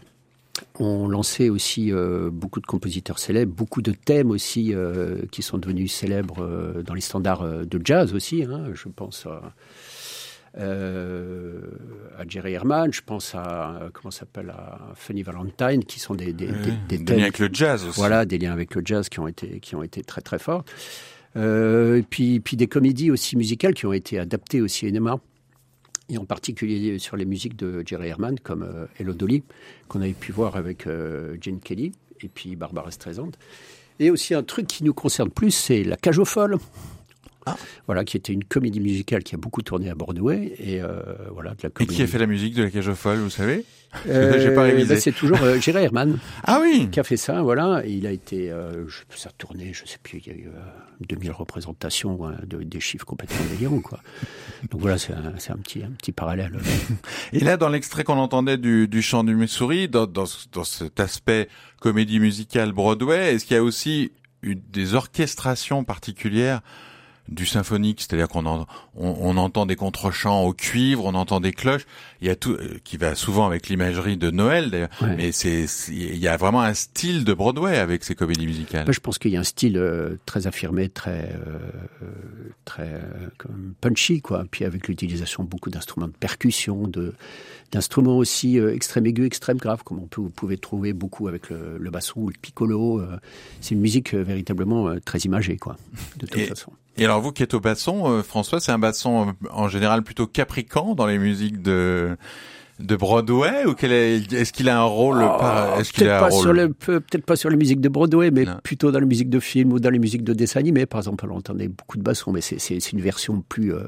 lancé 0.79 1.49
aussi 1.49 1.93
euh, 1.93 2.31
beaucoup 2.31 2.61
de 2.61 2.67
compositeurs 2.67 3.19
célèbres, 3.19 3.55
beaucoup 3.55 3.83
de 3.83 3.93
thèmes 3.93 4.31
aussi 4.31 4.75
euh, 4.75 5.23
qui 5.31 5.43
sont 5.43 5.59
devenus 5.59 5.93
célèbres 5.93 6.43
euh, 6.43 6.83
dans 6.83 6.95
les 6.95 7.01
standards 7.01 7.43
euh, 7.43 7.65
de 7.65 7.81
jazz 7.85 8.15
aussi. 8.15 8.45
Hein, 8.45 8.65
je 8.75 8.89
pense 8.89 9.27
euh, 10.59 11.61
à 12.19 12.25
Jerry 12.27 12.53
Herman, 12.55 12.93
je 12.93 13.03
pense 13.03 13.35
à 13.35 13.89
comment 13.93 14.11
s'appelle 14.11 14.51
à 14.51 14.93
Fanny 14.95 15.23
Valentine, 15.23 15.85
qui 15.85 16.01
sont 16.01 16.15
des 16.15 16.33
des, 16.33 16.47
Oui, 16.49 16.53
des, 16.89 16.99
des 16.99 17.05
thèmes, 17.05 17.17
liens 17.19 17.23
avec 17.25 17.39
le 17.39 17.49
jazz 17.53 17.85
aussi. 17.85 17.99
voilà, 17.99 18.25
des 18.25 18.39
liens 18.39 18.53
avec 18.53 18.75
le 18.75 18.83
jazz 18.85 19.09
qui 19.09 19.21
ont 19.21 19.29
été 19.29 19.61
qui 19.61 19.75
ont 19.77 19.83
été 19.83 20.03
très 20.03 20.21
très 20.21 20.39
forts. 20.39 20.65
Euh, 21.37 21.99
et 21.99 22.03
puis 22.03 22.41
puis 22.41 22.57
des 22.57 22.67
comédies 22.67 23.11
aussi 23.11 23.37
musicales 23.37 23.75
qui 23.75 23.87
ont 23.87 23.93
été 23.93 24.19
adaptées 24.19 24.61
au 24.61 24.69
cinéma. 24.69 25.17
Et 26.09 26.19
en 26.19 26.25
particulier 26.25 26.99
sur 26.99 27.17
les 27.17 27.25
musiques 27.25 27.55
de 27.55 27.85
Jerry 27.87 28.09
Herman, 28.09 28.41
comme 28.41 28.65
euh, 28.65 28.87
Hello 28.99 29.13
Dolly, 29.13 29.45
qu'on 29.87 30.01
avait 30.01 30.13
pu 30.13 30.33
voir 30.33 30.57
avec 30.57 30.89
Gene 31.41 31.61
Kelly 31.61 31.93
et 32.23 32.29
puis 32.29 32.57
Barbara 32.57 32.91
Streisand. 32.91 33.31
Et 34.01 34.11
aussi 34.11 34.35
un 34.35 34.43
truc 34.43 34.67
qui 34.67 34.83
nous 34.83 34.95
concerne 34.95 35.31
plus, 35.31 35.51
c'est 35.53 35.85
La 35.85 35.97
Cage 35.97 36.19
aux 36.19 36.25
Folles. 36.25 36.57
Ah. 37.47 37.57
Voilà, 37.87 38.05
qui 38.05 38.17
était 38.17 38.33
une 38.33 38.45
comédie 38.45 38.81
musicale 38.81 39.23
qui 39.23 39.35
a 39.35 39.39
beaucoup 39.39 39.63
tourné 39.63 39.89
à 39.91 39.95
Broadway. 39.95 40.55
Et 40.59 40.83
euh, 40.83 41.01
voilà, 41.33 41.51
de 41.53 41.59
la 41.63 41.69
Et 41.69 41.73
comédie. 41.73 41.97
qui 41.97 42.03
a 42.03 42.07
fait 42.07 42.19
la 42.19 42.27
musique 42.27 42.55
de 42.55 42.63
la 42.65 42.71
cage 42.71 42.89
aux 42.89 42.95
folles, 42.95 43.19
vous 43.19 43.31
savez? 43.31 43.65
Euh, 44.09 44.39
J'ai 44.41 44.55
pas 44.55 44.63
révisé. 44.63 44.95
ben, 44.95 45.01
C'est 45.01 45.13
toujours 45.13 45.43
euh, 45.43 45.59
Jerry 45.59 45.83
Herman 45.85 46.19
Ah 46.45 46.59
oui 46.61 46.89
qui 46.93 47.01
a 47.01 47.03
fait 47.05 47.17
ça, 47.17 47.43
voilà. 47.43 47.83
Et 47.87 47.93
il 47.93 48.07
a 48.07 48.11
été, 48.13 48.51
euh, 48.51 48.87
je, 48.89 48.99
ça 49.17 49.31
a 49.31 49.33
tourné, 49.33 49.73
je 49.73 49.85
sais 49.87 49.99
plus, 50.03 50.19
il 50.19 50.27
y 50.27 50.31
a 50.31 50.39
eu 50.39 50.49
euh, 50.49 50.61
2000 51.09 51.33
représentations, 51.33 52.27
hein, 52.27 52.37
de, 52.47 52.63
des 52.63 52.79
chiffres 52.81 53.07
complètement 53.07 53.45
délirants, 53.51 53.81
quoi. 53.81 54.01
Donc 54.71 54.81
voilà, 54.83 54.99
c'est 54.99 55.13
un, 55.15 55.57
petit, 55.57 55.83
un 55.83 55.91
petit 55.93 56.13
parallèle. 56.13 56.53
Et 57.33 57.41
là, 57.41 57.57
dans 57.57 57.71
l'extrait 57.71 58.05
qu'on 58.05 58.19
entendait 58.19 58.59
du, 58.59 58.87
du 58.87 59.01
chant 59.03 59.25
du 59.25 59.35
Missouri, 59.35 59.89
dans, 59.89 60.07
dans, 60.07 60.27
ce- 60.27 60.47
dans 60.53 60.65
cet 60.65 61.01
aspect 61.01 61.49
comédie 61.81 62.21
musicale 62.21 62.73
Broadway, 62.73 63.35
est-ce 63.35 63.47
qu'il 63.47 63.57
y 63.57 63.59
a 63.59 63.63
aussi 63.65 64.13
une, 64.43 64.61
des 64.71 64.95
orchestrations 64.95 65.85
particulières 65.85 66.61
du 67.31 67.47
symphonique, 67.47 68.01
c'est-à-dire 68.01 68.29
qu'on 68.29 68.45
en- 68.45 68.67
on, 68.97 69.17
on 69.21 69.37
entend 69.37 69.65
des 69.65 69.77
contrechants 69.77 70.43
au 70.43 70.53
cuivre, 70.53 71.05
on 71.05 71.15
entend 71.15 71.41
des 71.41 71.53
cloches, 71.53 71.87
il 72.21 72.27
y 72.27 72.31
a 72.31 72.37
tout 72.37 72.53
euh, 72.53 72.79
qui 72.85 72.97
va 72.97 73.15
souvent 73.15 73.47
avec 73.47 73.69
l'imagerie 73.69 74.17
de 74.17 74.31
Noël 74.31 74.71
d'ailleurs, 74.71 74.89
Ouais. 75.01 75.15
mais 75.17 75.33
c'est 75.33 75.67
il 75.89 76.17
y 76.19 76.29
a 76.29 76.37
vraiment 76.37 76.61
un 76.63 76.75
style 76.75 77.25
de 77.25 77.33
Broadway 77.33 77.79
avec 77.79 78.03
ces 78.05 78.15
comédies 78.15 78.47
musicales. 78.47 78.93
Je 78.93 79.01
pense 79.01 79.19
qu'il 79.19 79.31
y 79.31 79.37
a 79.37 79.41
un 79.41 79.45
style 79.45 79.79
euh, 79.79 80.17
très 80.27 80.47
affirmé, 80.47 80.89
très, 80.89 81.33
euh, 81.47 81.59
très 82.65 82.89
euh, 82.95 83.29
punchy, 83.81 84.21
quoi. 84.21 84.45
Puis 84.51 84.65
avec 84.65 84.89
l'utilisation 84.89 85.45
de 85.45 85.49
beaucoup 85.49 85.71
d'instruments 85.71 86.09
de 86.09 86.13
percussion, 86.13 86.87
de 86.87 87.15
d'instruments 87.73 88.19
aussi 88.19 88.59
euh, 88.59 88.75
extrême 88.75 89.07
aigu, 89.07 89.25
extrême 89.27 89.59
grave, 89.59 89.83
comme 89.85 89.99
on 90.01 90.07
peut, 90.07 90.21
vous 90.21 90.31
pouvez 90.31 90.59
trouver 90.59 90.93
beaucoup 90.93 91.29
avec 91.29 91.51
le, 91.51 91.79
le 91.79 91.91
basson 91.91 92.21
ou 92.21 92.29
le 92.29 92.35
piccolo. 92.41 93.01
euh. 93.01 93.17
c'est 93.61 93.75
une 93.75 93.81
musique 93.81 94.15
euh, 94.15 94.23
véritablement 94.23 94.89
euh, 94.89 94.99
très 95.05 95.19
imagée, 95.21 95.57
quoi. 95.57 95.77
De 96.19 96.27
toute 96.27 96.37
Et- 96.39 96.47
façon. 96.47 96.73
Et 96.97 97.05
alors 97.05 97.21
vous 97.21 97.33
qui 97.33 97.43
êtes 97.43 97.55
au 97.55 97.61
basson, 97.61 98.11
euh, 98.11 98.23
François, 98.23 98.61
c'est 98.61 98.73
un 98.73 98.79
basson 98.79 99.35
en 99.51 99.69
général 99.69 100.03
plutôt 100.03 100.27
capricant 100.27 100.95
dans 100.95 101.07
les 101.07 101.19
musiques 101.19 101.63
de 101.63 102.17
de 102.81 102.97
Broadway 102.97 103.65
ou 103.67 103.75
quel 103.75 103.93
est 103.93 104.33
est-ce 104.33 104.53
qu'il 104.53 104.69
a 104.69 104.81
un 104.81 104.85
rôle 104.85 105.19
par 105.19 105.79
est-ce 105.79 105.93
qu'il 105.93 106.05
Ah, 106.05 106.07
Peut-être 106.07 106.13
a 106.13 106.17
un 106.27 106.29
pas, 106.29 106.35
rôle? 106.35 106.43
sur 106.43 106.53
le- 106.53 106.73
peut- 106.73 107.01
peut-être 107.01 107.25
pas 107.27 107.37
sur 107.37 107.51
les 107.51 107.57
musiques 107.57 107.81
de 107.81 107.89
Broadway, 107.89 108.31
mais 108.31 108.45
Non. 108.45 108.57
plutôt 108.63 108.91
dans 108.91 108.99
les 109.01 109.07
musiques 109.07 109.31
de 109.31 109.41
films 109.41 109.73
ou 109.73 109.81
dans 109.81 109.91
les 109.91 109.99
musiques 109.99 110.25
de 110.25 110.33
dessins 110.33 110.61
animés. 110.61 110.87
Par 110.87 111.01
exemple, 111.01 111.27
on 111.31 111.37
entendait 111.37 111.69
beaucoup 111.69 111.99
de 111.99 112.03
bassons, 112.03 112.33
mais 112.33 112.41
c'est- 112.41 112.59
c'est 112.59 112.81
c'est 112.81 112.93
une 112.93 113.01
version 113.01 113.43
plus 113.49 113.75
euh, 113.75 113.83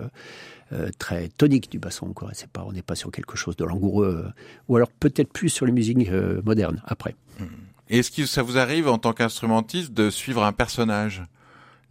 euh, 0.72 0.88
très 0.98 1.28
tonique 1.28 1.70
du 1.70 1.78
basson. 1.78 2.12
Quoi. 2.12 2.30
C'est 2.32 2.48
pas, 2.50 2.64
on 2.66 2.72
n'est 2.72 2.82
pas 2.82 2.94
sur 2.94 3.10
quelque 3.10 3.36
chose 3.36 3.56
de 3.56 3.64
langoureux. 3.64 4.24
euh, 4.26 4.30
ou 4.68 4.76
alors 4.76 4.88
peut-être 5.00 5.32
plus 5.32 5.48
sur 5.48 5.66
les 5.66 5.72
musiques 5.72 5.98
modernes 6.44 6.82
après. 6.86 7.14
Et 7.90 7.98
Est-ce 7.98 8.10
que 8.10 8.24
ça 8.26 8.42
vous 8.42 8.56
arrive 8.58 8.88
en 8.88 8.96
tant 8.98 9.12
qu'instrumentiste 9.12 9.92
de 9.92 10.08
suivre 10.10 10.42
un 10.44 10.52
personnage? 10.52 11.22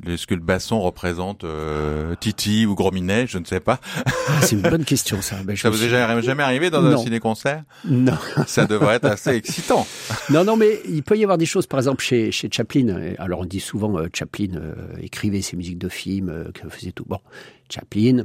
Est-ce 0.07 0.25
que 0.27 0.33
le 0.33 0.41
basson 0.41 0.81
représente 0.81 1.43
euh, 1.43 2.15
Titi 2.19 2.65
ou 2.65 2.75
Gros 2.75 2.91
Minet 2.91 3.27
Je 3.27 3.37
ne 3.37 3.45
sais 3.45 3.59
pas. 3.59 3.79
Ah, 3.95 4.41
c'est 4.41 4.55
une 4.55 4.61
bonne 4.61 4.85
question, 4.85 5.21
ça. 5.21 5.37
Ben, 5.43 5.55
je 5.55 5.61
Ça 5.61 5.69
vous 5.69 5.83
est 5.83 5.89
jamais, 5.89 6.21
jamais 6.21 6.43
arrivé 6.43 6.69
dans 6.69 6.83
un 6.83 6.91
Non. 6.91 7.03
ciné-concert? 7.03 7.63
Non. 7.85 8.17
Ça 8.47 8.65
devrait 8.65 8.95
être 8.95 9.05
assez 9.05 9.31
excitant. 9.31 9.85
non, 10.29 10.43
non, 10.43 10.57
mais 10.57 10.79
il 10.87 11.03
peut 11.03 11.17
y 11.17 11.23
avoir 11.23 11.37
des 11.37 11.45
choses, 11.45 11.67
par 11.67 11.79
exemple, 11.79 12.03
chez, 12.03 12.31
chez 12.31 12.49
Chaplin. 12.51 13.13
Alors, 13.19 13.41
on 13.41 13.45
dit 13.45 13.59
souvent, 13.59 13.97
euh, 13.97 14.07
Chaplin 14.13 14.55
euh, 14.55 14.73
écrivait 14.99 15.41
ses 15.41 15.55
musiques 15.55 15.77
de 15.77 15.89
films, 15.89 16.51
que 16.53 16.67
faisait 16.69 16.91
tout. 16.91 17.05
Bon, 17.07 17.19
Chaplin 17.69 18.23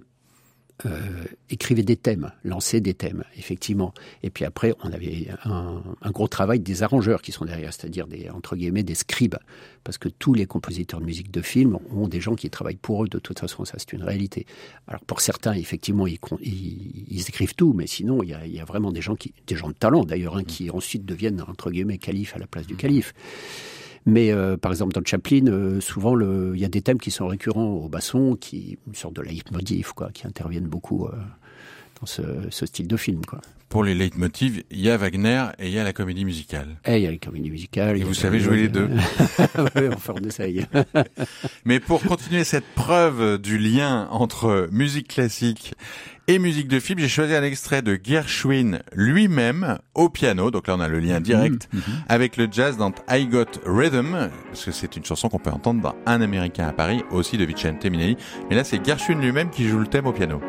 euh, 0.85 1.25
écrivait 1.49 1.83
des 1.83 1.97
thèmes, 1.97 2.33
lançait 2.45 2.81
des 2.81 2.93
thèmes, 2.93 3.25
effectivement. 3.39 3.95
Et 4.23 4.29
puis 4.29 4.45
après, 4.45 4.75
on 4.83 4.93
avait 4.93 5.29
un, 5.45 5.83
un 6.03 6.11
gros 6.11 6.29
travail 6.29 6.61
des 6.61 6.83
arrangeurs 6.83 7.23
qui 7.23 7.33
sont 7.33 7.47
derrière, 7.47 7.73
c'est-à-dire 7.73 8.07
des, 8.07 8.29
entre 8.29 8.57
guillemets, 8.57 8.83
des 8.83 8.95
scribes. 8.95 9.37
Parce 9.85 9.97
que 9.97 10.09
tous 10.09 10.35
les 10.35 10.47
compositeurs 10.47 11.01
de 11.01 11.07
musique 11.07 11.31
de 11.31 11.41
film 11.41 11.79
ont 11.95 12.09
des 12.09 12.21
gens 12.21 12.35
qui 12.35 12.51
travaillent 12.51 12.77
pour 12.77 13.05
eux, 13.05 13.09
de 13.09 13.19
toute 13.19 13.39
façon, 13.39 13.65
ça 13.65 13.79
c'est 13.79 13.93
une 13.95 14.03
réalité. 14.03 14.45
Alors 14.87 15.01
pour 15.05 15.21
certains, 15.21 15.55
effectivement, 15.55 16.07
ils, 16.07 16.19
ils, 16.43 17.05
ils 17.09 17.21
écrivent 17.29 17.55
tout, 17.55 17.73
mais 17.73 17.87
sinon, 17.87 18.23
il 18.23 18.31
y 18.31 18.35
a, 18.35 18.45
il 18.45 18.53
y 18.53 18.61
a 18.61 18.65
vraiment 18.65 18.93
des 18.93 19.01
gens, 19.01 19.15
qui, 19.15 19.33
des 19.47 19.57
gens 19.57 19.69
de 19.69 19.75
talent 19.75 20.05
d'ailleurs, 20.05 20.37
hein, 20.37 20.45
qui 20.45 20.69
ensuite 20.71 21.07
deviennent, 21.07 21.41
entre 21.41 21.71
guillemets, 21.71 21.99
calife 21.99 22.37
à 22.37 22.39
la 22.39 22.47
place 22.47 22.67
du 22.67 22.77
calife. 22.77 23.15
Mais 24.07 24.31
euh, 24.31 24.57
par 24.57 24.71
exemple, 24.71 24.93
dans 24.93 25.05
Chaplin, 25.05 25.49
euh, 25.49 25.81
souvent, 25.81 26.19
il 26.19 26.61
y 26.61 26.65
a 26.65 26.69
des 26.69 26.81
thèmes 26.81 27.01
qui 27.01 27.11
sont 27.11 27.27
récurrents 27.27 27.67
au 27.67 27.89
basson, 27.89 28.37
qui 28.37 28.79
une 28.87 28.95
sorte 28.95 29.15
de 29.15 29.23
leitmotiv, 29.23 29.93
quoi, 29.95 30.11
qui 30.13 30.29
interviennent 30.29 30.69
beaucoup 30.69 31.07
euh, 31.07 31.13
dans 32.01 32.07
ce, 32.07 32.23
ce 32.51 32.67
style 32.67 32.87
de 32.87 32.97
film, 32.97 33.25
quoi. 33.25 33.41
Pour 33.69 33.83
les 33.83 33.95
leitmotivs, 33.95 34.63
il 34.71 34.81
y 34.81 34.91
a 34.91 34.97
Wagner 34.97 35.47
et 35.59 35.67
il 35.67 35.73
y 35.73 35.79
a 35.79 35.85
la 35.85 35.93
comédie 35.93 36.25
musicale. 36.25 36.77
Et 36.85 36.99
il 36.99 37.03
y 37.03 37.07
a 37.07 37.11
les 37.11 37.19
comédies 37.19 37.51
musicales. 37.51 37.97
Et 37.97 38.05
vous 38.05 38.15
savez 38.15 38.39
jouer 38.39 38.59
les 38.59 38.69
deux. 38.69 38.89
oui, 39.77 39.89
enfin, 39.93 40.15
on 40.17 40.25
essaye. 40.25 40.65
Mais 41.65 41.81
pour 41.81 42.01
continuer 42.03 42.45
cette 42.45 42.67
preuve 42.77 43.39
du 43.39 43.59
lien 43.59 44.07
entre 44.13 44.69
musique 44.71 45.09
classique 45.09 45.75
et 46.29 46.39
musique 46.39 46.69
de 46.69 46.79
film, 46.79 47.01
j'ai 47.01 47.09
choisi 47.09 47.35
un 47.35 47.43
extrait 47.43 47.83
de 47.83 47.99
Gershwin 48.03 48.83
lui-même 48.95 49.79
au 49.95 50.11
piano. 50.11 50.53
Donc 50.53 50.69
là, 50.69 50.77
on 50.77 50.81
a 50.81 50.89
le 50.89 51.01
lien 51.01 51.21
direct 51.21 51.69
avec 52.09 52.37
le 52.37 52.47
jazz 52.51 52.77
dans 52.77 52.93
I 53.11 53.27
Got 53.27 53.61
Rhythm, 53.67 54.31
parce 54.47 54.65
que 54.65 54.71
c'est 54.71 54.97
une 54.97 55.05
chanson 55.05 55.29
qu'on 55.29 55.41
peut 55.41 55.51
entendre 55.51 55.83
dans 55.83 55.97
Un 56.07 56.21
Américain 56.21 56.69
à 56.69 56.73
Paris, 56.73 57.03
aussi 57.11 57.37
de 57.37 57.45
Vicente 57.45 57.85
Minelli. 57.85 58.17
Mais 58.49 58.55
là, 58.55 58.63
c'est 58.63 58.85
Gershwin 58.85 59.21
lui-même 59.21 59.51
qui 59.51 59.69
joue 59.69 59.81
le 59.81 59.89
thème 59.89 60.07
au 60.07 60.13
piano. 60.13 60.41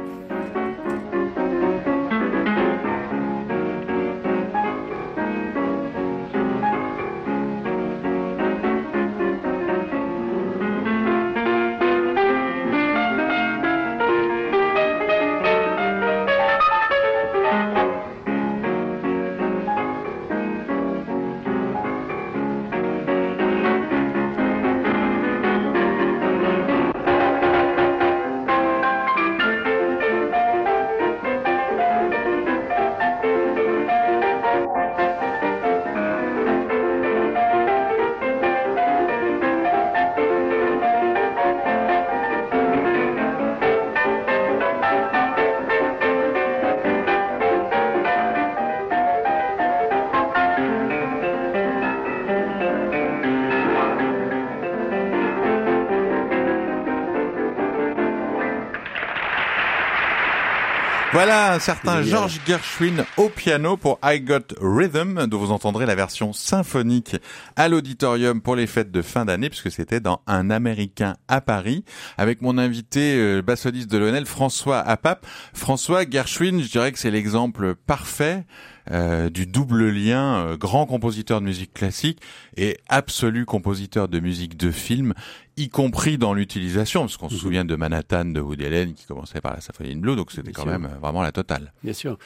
Voilà 61.17 61.53
un 61.53 61.57
certain 61.57 62.03
George 62.03 62.39
Gershwin 62.45 63.03
au 63.17 63.29
piano 63.29 63.75
pour 63.75 63.97
I 64.03 64.19
Got 64.19 64.53
Rhythm, 64.61 65.25
dont 65.25 65.39
vous 65.39 65.51
entendrez 65.51 65.87
la 65.87 65.95
version 65.95 66.31
symphonique 66.31 67.15
à 67.55 67.69
l'auditorium 67.69 68.39
pour 68.39 68.55
les 68.55 68.67
fêtes 68.67 68.91
de 68.91 69.01
fin 69.01 69.25
d'année, 69.25 69.49
puisque 69.49 69.71
c'était 69.71 69.99
dans 69.99 70.21
Un 70.27 70.51
Américain 70.51 71.15
à 71.27 71.41
Paris, 71.41 71.83
avec 72.19 72.43
mon 72.43 72.59
invité 72.59 73.15
euh, 73.17 73.41
bassoniste 73.41 73.89
de 73.89 73.97
Lionel, 73.97 74.27
François 74.27 74.77
Apap. 74.77 75.25
François 75.55 76.07
Gershwin, 76.07 76.61
je 76.61 76.69
dirais 76.69 76.91
que 76.91 76.99
c'est 76.99 77.09
l'exemple 77.09 77.73
parfait 77.73 78.45
euh, 78.91 79.29
du 79.29 79.45
double 79.45 79.89
lien 79.89 80.45
euh, 80.45 80.57
grand 80.57 80.85
compositeur 80.85 81.41
de 81.41 81.45
musique 81.45 81.73
classique 81.73 82.21
et 82.55 82.77
absolu 82.89 83.45
compositeur 83.45 84.07
de 84.07 84.19
musique 84.19 84.57
de 84.57 84.71
film, 84.71 85.13
y 85.57 85.69
compris 85.69 86.17
dans 86.17 86.33
l'utilisation, 86.33 87.01
parce 87.01 87.17
qu'on 87.17 87.29
se 87.29 87.35
mhm. 87.35 87.39
souvient 87.39 87.65
de 87.65 87.75
Manhattan 87.75 88.25
de 88.25 88.39
Woody 88.39 88.65
Allen 88.65 88.93
qui 88.93 89.05
commençait 89.05 89.41
par 89.41 89.53
la 89.53 89.61
symphonie 89.61 89.95
de 89.95 89.99
Blue, 89.99 90.15
donc 90.15 90.31
c'était 90.31 90.51
quand 90.51 90.65
même 90.65 90.85
euh, 90.85 90.99
vraiment 90.99 91.21
la 91.21 91.31
totale. 91.31 91.73
Bien 91.83 91.93
sûr. 91.93 92.17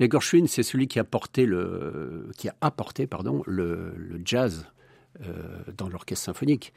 Mais 0.00 0.08
Gershwin, 0.10 0.46
c'est 0.46 0.62
celui 0.62 0.88
qui 0.88 0.98
a 0.98 1.04
porté 1.04 1.46
le, 1.46 2.30
qui 2.36 2.48
a 2.48 2.54
apporté, 2.60 3.06
pardon, 3.06 3.42
le, 3.46 3.94
le 3.96 4.20
jazz 4.24 4.66
euh, 5.20 5.32
dans 5.76 5.88
l'orchestre 5.90 6.24
symphonique. 6.24 6.72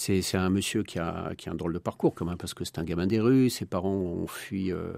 C'est 0.00 0.36
un 0.36 0.48
monsieur 0.48 0.84
qui 0.84 1.00
a, 1.00 1.32
qui 1.36 1.48
a 1.48 1.52
un 1.52 1.56
drôle 1.56 1.72
de 1.72 1.80
parcours 1.80 2.14
quand 2.14 2.24
même, 2.24 2.36
parce 2.36 2.54
que 2.54 2.64
c'est 2.64 2.78
un 2.78 2.84
gamin 2.84 3.08
des 3.08 3.18
rues, 3.18 3.50
ses 3.50 3.64
parents 3.64 3.96
ont 3.96 4.28
fui 4.28 4.70
euh, 4.70 4.92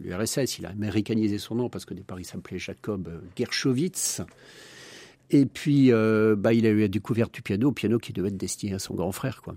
l'URSS, 0.00 0.58
il 0.58 0.66
a 0.66 0.68
américanisé 0.68 1.38
son 1.38 1.56
nom, 1.56 1.68
parce 1.68 1.84
que 1.84 1.92
départ 1.92 2.20
il 2.20 2.24
s'appelait 2.24 2.60
Jacob 2.60 3.10
Gershowitz. 3.36 4.22
Et 5.30 5.44
puis, 5.44 5.90
euh, 5.90 6.36
bah, 6.38 6.52
il 6.52 6.66
a 6.66 6.68
eu 6.68 6.82
la 6.82 6.88
découverte 6.88 7.34
du 7.34 7.42
piano, 7.42 7.72
piano 7.72 7.98
qui 7.98 8.12
devait 8.12 8.28
être 8.28 8.36
destiné 8.36 8.74
à 8.74 8.78
son 8.78 8.94
grand 8.94 9.10
frère, 9.10 9.42
quoi. 9.42 9.56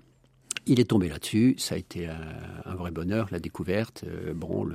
Il 0.66 0.80
est 0.80 0.90
tombé 0.90 1.10
là-dessus, 1.10 1.54
ça 1.60 1.76
a 1.76 1.78
été 1.78 2.08
un, 2.08 2.74
vrai 2.74 2.90
bonheur, 2.90 3.28
la 3.30 3.40
découverte. 3.40 4.04
Euh, 4.08 4.34
bon, 4.34 4.68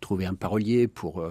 trouver 0.00 0.26
un 0.26 0.34
parolier 0.34 0.86
pour, 0.86 1.28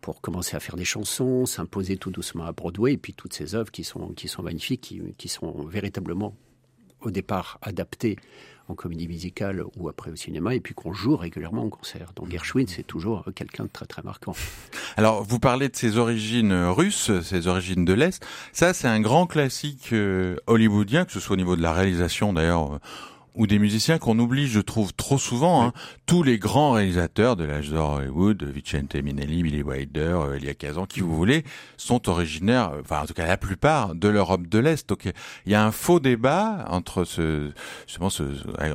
pour 0.00 0.20
commencer 0.20 0.54
à 0.54 0.60
faire 0.60 0.76
des 0.76 0.84
chansons, 0.84 1.44
s'imposer 1.44 1.96
tout 1.96 2.12
doucement 2.12 2.44
à 2.44 2.52
Broadway, 2.52 2.92
et 2.92 2.98
puis 2.98 3.14
toutes 3.14 3.34
ces 3.34 3.56
œuvres 3.56 3.72
qui 3.72 3.82
sont, 3.82 4.10
qui 4.10 4.28
sont 4.28 4.44
magnifiques, 4.44 4.94
qui 5.18 5.28
sont 5.28 5.64
véritablement 5.64 6.36
au 7.02 7.10
départ 7.10 7.58
adapté 7.62 8.16
en 8.68 8.74
comédie 8.74 9.08
musicale 9.08 9.64
ou 9.76 9.88
après 9.88 10.10
au 10.10 10.16
cinéma, 10.16 10.54
et 10.54 10.60
puis 10.60 10.74
qu'on 10.74 10.92
joue 10.92 11.16
régulièrement 11.16 11.64
en 11.64 11.68
concert. 11.68 12.12
Donc 12.14 12.30
Gershwin, 12.30 12.66
c'est 12.68 12.86
toujours 12.86 13.24
quelqu'un 13.34 13.64
de 13.64 13.68
très 13.68 13.86
très 13.86 14.02
marquant. 14.02 14.34
Alors, 14.96 15.24
vous 15.24 15.38
parlez 15.40 15.68
de 15.68 15.76
ses 15.76 15.98
origines 15.98 16.52
russes, 16.52 17.10
ses 17.22 17.48
origines 17.48 17.84
de 17.84 17.92
l'Est. 17.92 18.24
Ça, 18.52 18.72
c'est 18.72 18.88
un 18.88 19.00
grand 19.00 19.26
classique 19.26 19.92
euh, 19.92 20.36
hollywoodien, 20.46 21.04
que 21.04 21.12
ce 21.12 21.20
soit 21.20 21.34
au 21.34 21.36
niveau 21.36 21.56
de 21.56 21.62
la 21.62 21.72
réalisation 21.72 22.32
d'ailleurs 22.32 22.78
ou 23.34 23.46
des 23.46 23.58
musiciens 23.58 23.98
qu'on 23.98 24.18
oublie, 24.18 24.48
je 24.48 24.60
trouve, 24.60 24.92
trop 24.94 25.18
souvent. 25.18 25.64
Hein. 25.64 25.72
Tous 26.06 26.22
les 26.22 26.38
grands 26.38 26.72
réalisateurs 26.72 27.36
de 27.36 27.44
l'âge 27.44 27.70
d'or 27.70 27.94
Hollywood, 27.94 28.42
Vicente 28.44 28.94
Minelli, 28.94 29.42
Billy 29.42 29.62
Wilder, 29.62 30.00
euh, 30.00 30.36
Elia 30.36 30.54
Kazan, 30.54 30.86
qui 30.86 31.00
vous 31.00 31.14
voulez, 31.14 31.44
sont 31.76 32.08
originaires, 32.08 32.70
euh, 32.72 32.80
enfin 32.82 33.02
en 33.02 33.06
tout 33.06 33.14
cas 33.14 33.26
la 33.26 33.36
plupart, 33.36 33.94
de 33.94 34.08
l'Europe 34.08 34.46
de 34.46 34.58
l'Est. 34.58 34.88
Donc 34.88 35.04
il 35.46 35.52
y 35.52 35.54
a 35.54 35.64
un 35.64 35.72
faux 35.72 36.00
débat 36.00 36.64
entre 36.68 37.04
ce, 37.04 37.50
justement, 37.86 38.10
ce, 38.10 38.22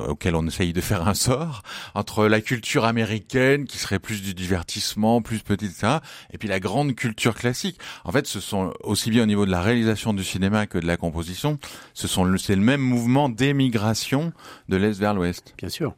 auquel 0.08 0.34
on 0.34 0.46
essaye 0.46 0.72
de 0.72 0.80
faire 0.80 1.06
un 1.08 1.14
sort, 1.14 1.62
entre 1.94 2.26
la 2.26 2.40
culture 2.40 2.84
américaine, 2.84 3.64
qui 3.64 3.78
serait 3.78 3.98
plus 3.98 4.22
du 4.22 4.34
divertissement, 4.34 5.22
plus 5.22 5.40
petite, 5.40 5.72
ça, 5.72 6.02
et 6.32 6.38
puis 6.38 6.48
la 6.48 6.60
grande 6.60 6.94
culture 6.94 7.34
classique. 7.34 7.78
En 8.04 8.12
fait, 8.12 8.26
ce 8.26 8.40
sont 8.40 8.72
aussi 8.82 9.10
bien 9.10 9.22
au 9.22 9.26
niveau 9.26 9.46
de 9.46 9.50
la 9.50 9.60
réalisation 9.60 10.14
du 10.14 10.24
cinéma 10.24 10.66
que 10.66 10.78
de 10.78 10.86
la 10.86 10.96
composition, 10.96 11.58
ce 11.94 12.08
sont 12.08 12.26
c'est 12.38 12.56
le 12.56 12.62
même 12.62 12.80
mouvement 12.80 13.28
d'émigration 13.28 14.32
de 14.68 14.76
l'Est 14.76 14.98
vers 14.98 15.14
l'Ouest. 15.14 15.54
Bien 15.58 15.68
sûr. 15.68 15.94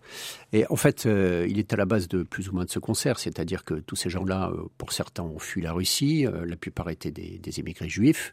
Et 0.52 0.64
en 0.70 0.76
fait, 0.76 1.04
euh, 1.04 1.46
il 1.48 1.58
est 1.58 1.72
à 1.72 1.76
la 1.76 1.84
base 1.84 2.08
de 2.08 2.22
plus 2.22 2.48
ou 2.48 2.54
moins 2.54 2.64
de 2.64 2.70
ce 2.70 2.78
concert, 2.78 3.18
c'est-à-dire 3.18 3.64
que 3.64 3.74
tous 3.74 3.96
ces 3.96 4.08
gens-là, 4.08 4.50
euh, 4.50 4.64
pour 4.78 4.92
certains, 4.92 5.22
ont 5.22 5.38
fui 5.38 5.60
la 5.60 5.72
Russie, 5.72 6.26
euh, 6.26 6.46
la 6.46 6.56
plupart 6.56 6.88
étaient 6.88 7.10
des, 7.10 7.38
émigrés 7.60 7.88
juifs, 7.88 8.32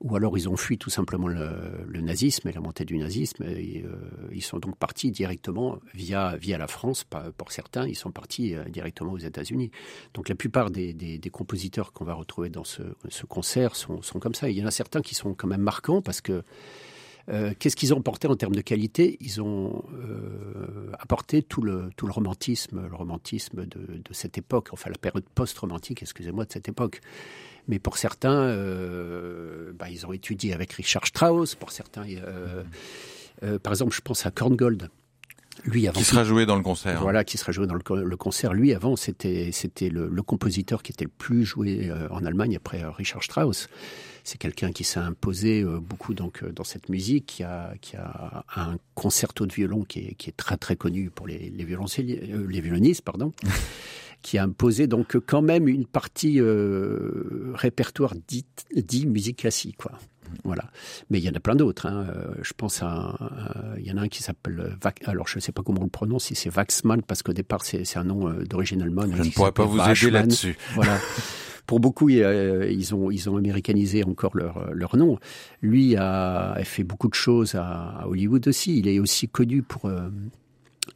ou 0.00 0.16
alors 0.16 0.36
ils 0.36 0.48
ont 0.48 0.56
fui 0.56 0.78
tout 0.78 0.90
simplement 0.90 1.28
le, 1.28 2.00
nazisme 2.00 2.48
et 2.48 2.52
la 2.52 2.60
montée 2.60 2.84
du 2.84 2.98
nazisme. 2.98 3.44
Et, 3.44 3.84
ils 4.32 4.42
sont 4.42 4.58
donc 4.58 4.76
partis 4.76 5.10
directement 5.10 5.78
via, 5.94 6.36
via 6.36 6.58
la 6.58 6.66
France, 6.66 7.04
pour 7.36 7.52
certains, 7.52 7.86
ils 7.86 7.94
sont 7.94 8.10
partis 8.10 8.54
directement 8.68 9.12
aux 9.12 9.18
États-Unis. 9.18 9.70
Donc 10.14 10.28
la 10.28 10.34
plupart 10.34 10.70
des, 10.70 11.20
compositeurs 11.32 11.92
qu'on 11.92 12.04
va 12.04 12.14
retrouver 12.14 12.48
dans 12.48 12.64
ce, 12.64 12.82
ce 13.08 13.26
concert 13.26 13.76
sont, 13.76 14.00
comme 14.20 14.34
ça. 14.34 14.48
Il 14.48 14.58
y 14.58 14.62
en 14.62 14.66
a 14.66 14.70
certains 14.70 15.02
qui 15.02 15.14
sont 15.14 15.34
quand 15.34 15.48
même 15.48 15.62
marquants 15.62 16.02
parce 16.02 16.20
que 16.20 16.42
euh, 17.28 17.52
qu'est-ce 17.58 17.76
qu'ils 17.76 17.94
ont 17.94 17.98
apporté 17.98 18.28
en 18.28 18.36
termes 18.36 18.54
de 18.54 18.60
qualité? 18.60 19.16
Ils 19.20 19.40
ont 19.40 19.84
euh, 19.94 20.90
apporté 20.98 21.42
tout 21.42 21.62
le, 21.62 21.90
tout 21.96 22.06
le 22.06 22.12
romantisme, 22.12 22.86
le 22.88 22.94
romantisme 22.94 23.66
de, 23.66 23.80
de 23.98 24.12
cette 24.12 24.38
époque, 24.38 24.68
enfin 24.72 24.90
la 24.90 24.98
période 24.98 25.24
post-romantique, 25.34 26.02
excusez-moi, 26.02 26.44
de 26.44 26.52
cette 26.52 26.68
époque. 26.68 27.00
Mais 27.66 27.78
pour 27.78 27.96
certains, 27.96 28.42
euh, 28.42 29.72
bah, 29.72 29.88
ils 29.88 30.06
ont 30.06 30.12
étudié 30.12 30.52
avec 30.52 30.72
Richard 30.72 31.06
Strauss. 31.06 31.54
Pour 31.54 31.72
certains, 31.72 32.04
par 33.62 33.72
exemple, 33.72 33.94
je 33.94 34.00
pense 34.00 34.26
à 34.26 34.30
Korngold. 34.30 34.90
Lui 35.64 35.86
avant 35.88 35.98
qui 35.98 36.04
sera 36.04 36.24
joué 36.24 36.46
dans 36.46 36.56
le 36.56 36.62
concert. 36.62 37.00
Voilà, 37.00 37.24
qui 37.24 37.38
sera 37.38 37.52
joué 37.52 37.66
dans 37.66 37.74
le, 37.74 38.16
concert. 38.16 38.52
Lui 38.52 38.74
avant, 38.74 38.96
c'était 38.96 39.50
c'était 39.52 39.88
le, 39.88 40.08
le, 40.08 40.22
compositeur 40.22 40.82
qui 40.82 40.92
était 40.92 41.04
le 41.04 41.10
plus 41.10 41.44
joué 41.44 41.90
en 42.10 42.24
Allemagne 42.24 42.56
après 42.56 42.82
Richard 42.84 43.22
Strauss 43.22 43.68
c'est 44.24 44.38
quelqu'un 44.38 44.72
qui 44.72 44.84
s'est 44.84 44.98
imposé 44.98 45.60
euh, 45.60 45.78
beaucoup 45.78 46.14
donc 46.14 46.42
euh, 46.42 46.50
dans 46.50 46.64
cette 46.64 46.88
musique, 46.88 47.26
qui 47.26 47.42
a, 47.44 47.74
qui 47.82 47.96
a 47.96 48.44
un 48.56 48.78
concerto 48.94 49.46
de 49.46 49.52
violon 49.52 49.84
qui 49.84 50.00
est, 50.00 50.14
qui 50.14 50.30
est 50.30 50.36
très 50.36 50.56
très 50.56 50.76
connu 50.76 51.10
pour 51.10 51.26
les, 51.26 51.50
les, 51.50 51.64
euh, 51.64 52.46
les 52.48 52.60
violonistes, 52.60 53.02
pardon. 53.02 53.32
qui 54.22 54.38
a 54.38 54.44
imposé 54.44 54.86
donc 54.86 55.18
quand 55.26 55.42
même 55.42 55.68
une 55.68 55.84
partie 55.84 56.40
répertoire 56.40 58.14
dit, 58.26 58.46
dit 58.74 59.04
musique 59.04 59.36
classique, 59.40 59.76
quoi. 59.76 59.92
Voilà. 60.44 60.64
Mais 61.10 61.18
il 61.18 61.24
y 61.24 61.28
en 61.28 61.34
a 61.34 61.40
plein 61.40 61.56
d'autres. 61.56 61.86
Hein. 61.86 62.06
Je 62.42 62.52
pense 62.56 62.82
à, 62.82 63.16
il 63.78 63.86
y 63.86 63.92
en 63.92 63.96
a 63.96 64.02
un 64.02 64.08
qui 64.08 64.22
s'appelle 64.22 64.76
alors 65.06 65.28
je 65.28 65.38
ne 65.38 65.40
sais 65.40 65.52
pas 65.52 65.62
comment 65.62 65.80
on 65.80 65.84
le 65.84 65.90
prononce, 65.90 66.24
si 66.24 66.34
c'est 66.34 66.54
Waxman 66.54 67.02
parce 67.02 67.22
qu'au 67.22 67.32
départ 67.32 67.64
c'est 67.64 67.96
un 67.96 68.04
nom 68.04 68.30
d'origine 68.48 68.82
allemande. 68.82 69.12
Je 69.16 69.22
ne 69.22 69.30
pourrais 69.30 69.52
pas 69.52 69.64
vous 69.64 69.80
aider 69.80 70.10
là-dessus. 70.10 70.56
Voilà. 70.74 70.98
Pour 71.66 71.80
beaucoup, 71.80 72.10
euh, 72.10 72.68
ils 72.70 72.94
ont, 72.94 73.10
ils 73.10 73.30
ont 73.30 73.36
américanisé 73.36 74.04
encore 74.04 74.36
leur, 74.36 74.72
leur 74.74 74.96
nom. 74.96 75.18
Lui 75.62 75.96
a, 75.96 76.58
fait 76.64 76.84
beaucoup 76.84 77.08
de 77.08 77.14
choses 77.14 77.54
à, 77.54 78.06
Hollywood 78.06 78.46
aussi. 78.48 78.78
Il 78.78 78.88
est 78.88 78.98
aussi 78.98 79.28
connu 79.28 79.62
pour 79.62 79.86
euh, 79.86 80.10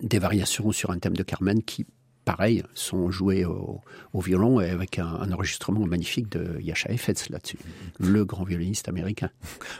des 0.02 0.18
variations 0.18 0.70
sur 0.72 0.90
un 0.90 0.98
thème 0.98 1.16
de 1.16 1.22
Carmen 1.22 1.62
qui 1.62 1.86
pareil, 2.28 2.62
sont 2.74 3.10
joués 3.10 3.46
au, 3.46 3.80
violon 4.20 4.60
et 4.60 4.68
avec 4.68 4.98
un, 4.98 5.32
enregistrement 5.32 5.86
magnifique 5.86 6.28
de 6.30 6.60
Yasha 6.60 6.90
Effetz 6.90 7.30
là-dessus, 7.30 7.56
le 7.98 8.26
grand 8.26 8.44
violoniste 8.44 8.86
américain. 8.88 9.30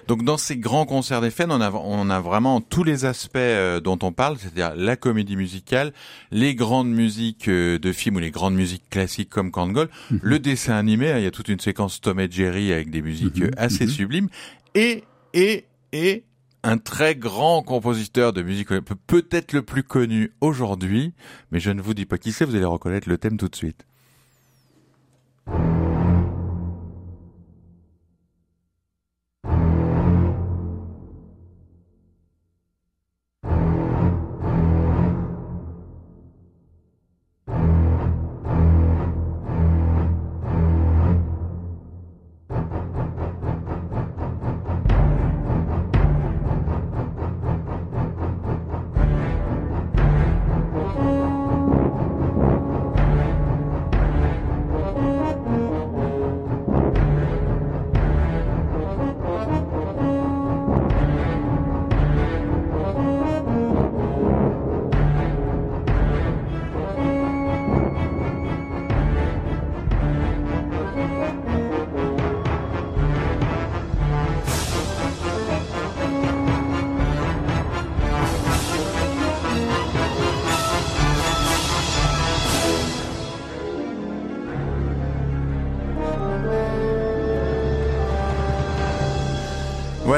Donc 0.07 0.25
dans 0.25 0.39
ces 0.39 0.57
grands 0.57 0.87
concerts 0.87 1.21
d'Eiffel, 1.21 1.49
on 1.51 1.61
a, 1.61 1.71
on 1.71 2.09
a 2.09 2.21
vraiment 2.21 2.63
tous 2.63 2.85
les 2.85 3.05
aspects 3.05 3.37
euh, 3.37 3.81
dont 3.81 3.99
on 4.01 4.13
parle, 4.13 4.39
c'est-à-dire 4.39 4.73
la 4.77 4.97
comédie 4.97 5.37
musicale, 5.37 5.93
les 6.31 6.55
grandes 6.55 6.89
musiques 6.89 7.49
euh, 7.49 7.79
de 7.79 7.93
films 7.93 8.17
ou 8.17 8.21
les 8.21 8.31
grandes 8.31 8.55
musiques 8.55 8.89
classiques 8.89 9.29
comme 9.29 9.51
Kangol, 9.51 9.91
mhm. 10.11 10.21
le 10.23 10.39
dessin 10.39 10.77
animé, 10.77 11.11
hein, 11.11 11.19
il 11.19 11.25
y 11.25 11.27
a 11.27 11.31
toute 11.31 11.49
une 11.49 11.61
séquence 11.61 12.01
Tom 12.01 12.19
et 12.19 12.31
Jerry 12.31 12.73
avec 12.73 12.91
des 12.91 13.03
musiques 13.03 13.43
mhm. 13.43 13.51
assez 13.59 13.85
mhm. 13.85 13.91
sublimes, 13.91 14.29
et, 14.75 15.05
et, 15.35 15.67
et 15.93 16.25
un 16.63 16.79
très 16.79 17.15
grand 17.15 17.63
compositeur 17.63 18.33
de 18.33 18.43
musique, 18.43 18.69
peut-être 19.07 19.53
le 19.53 19.63
plus 19.63 19.83
connu 19.83 20.33
aujourd'hui, 20.41 21.15
mais 21.51 21.61
je 21.61 21.71
ne 21.71 21.81
vous 21.81 21.95
dis 21.95 22.07
pas 22.07 22.19
qui 22.19 22.33
c'est, 22.33 22.45
vous 22.45 22.55
allez 22.55 22.65
reconnaître 22.65 23.09
le 23.09 23.19
thème 23.19 23.37
tout 23.37 23.49
de 23.49 23.57
suite. 23.57 23.87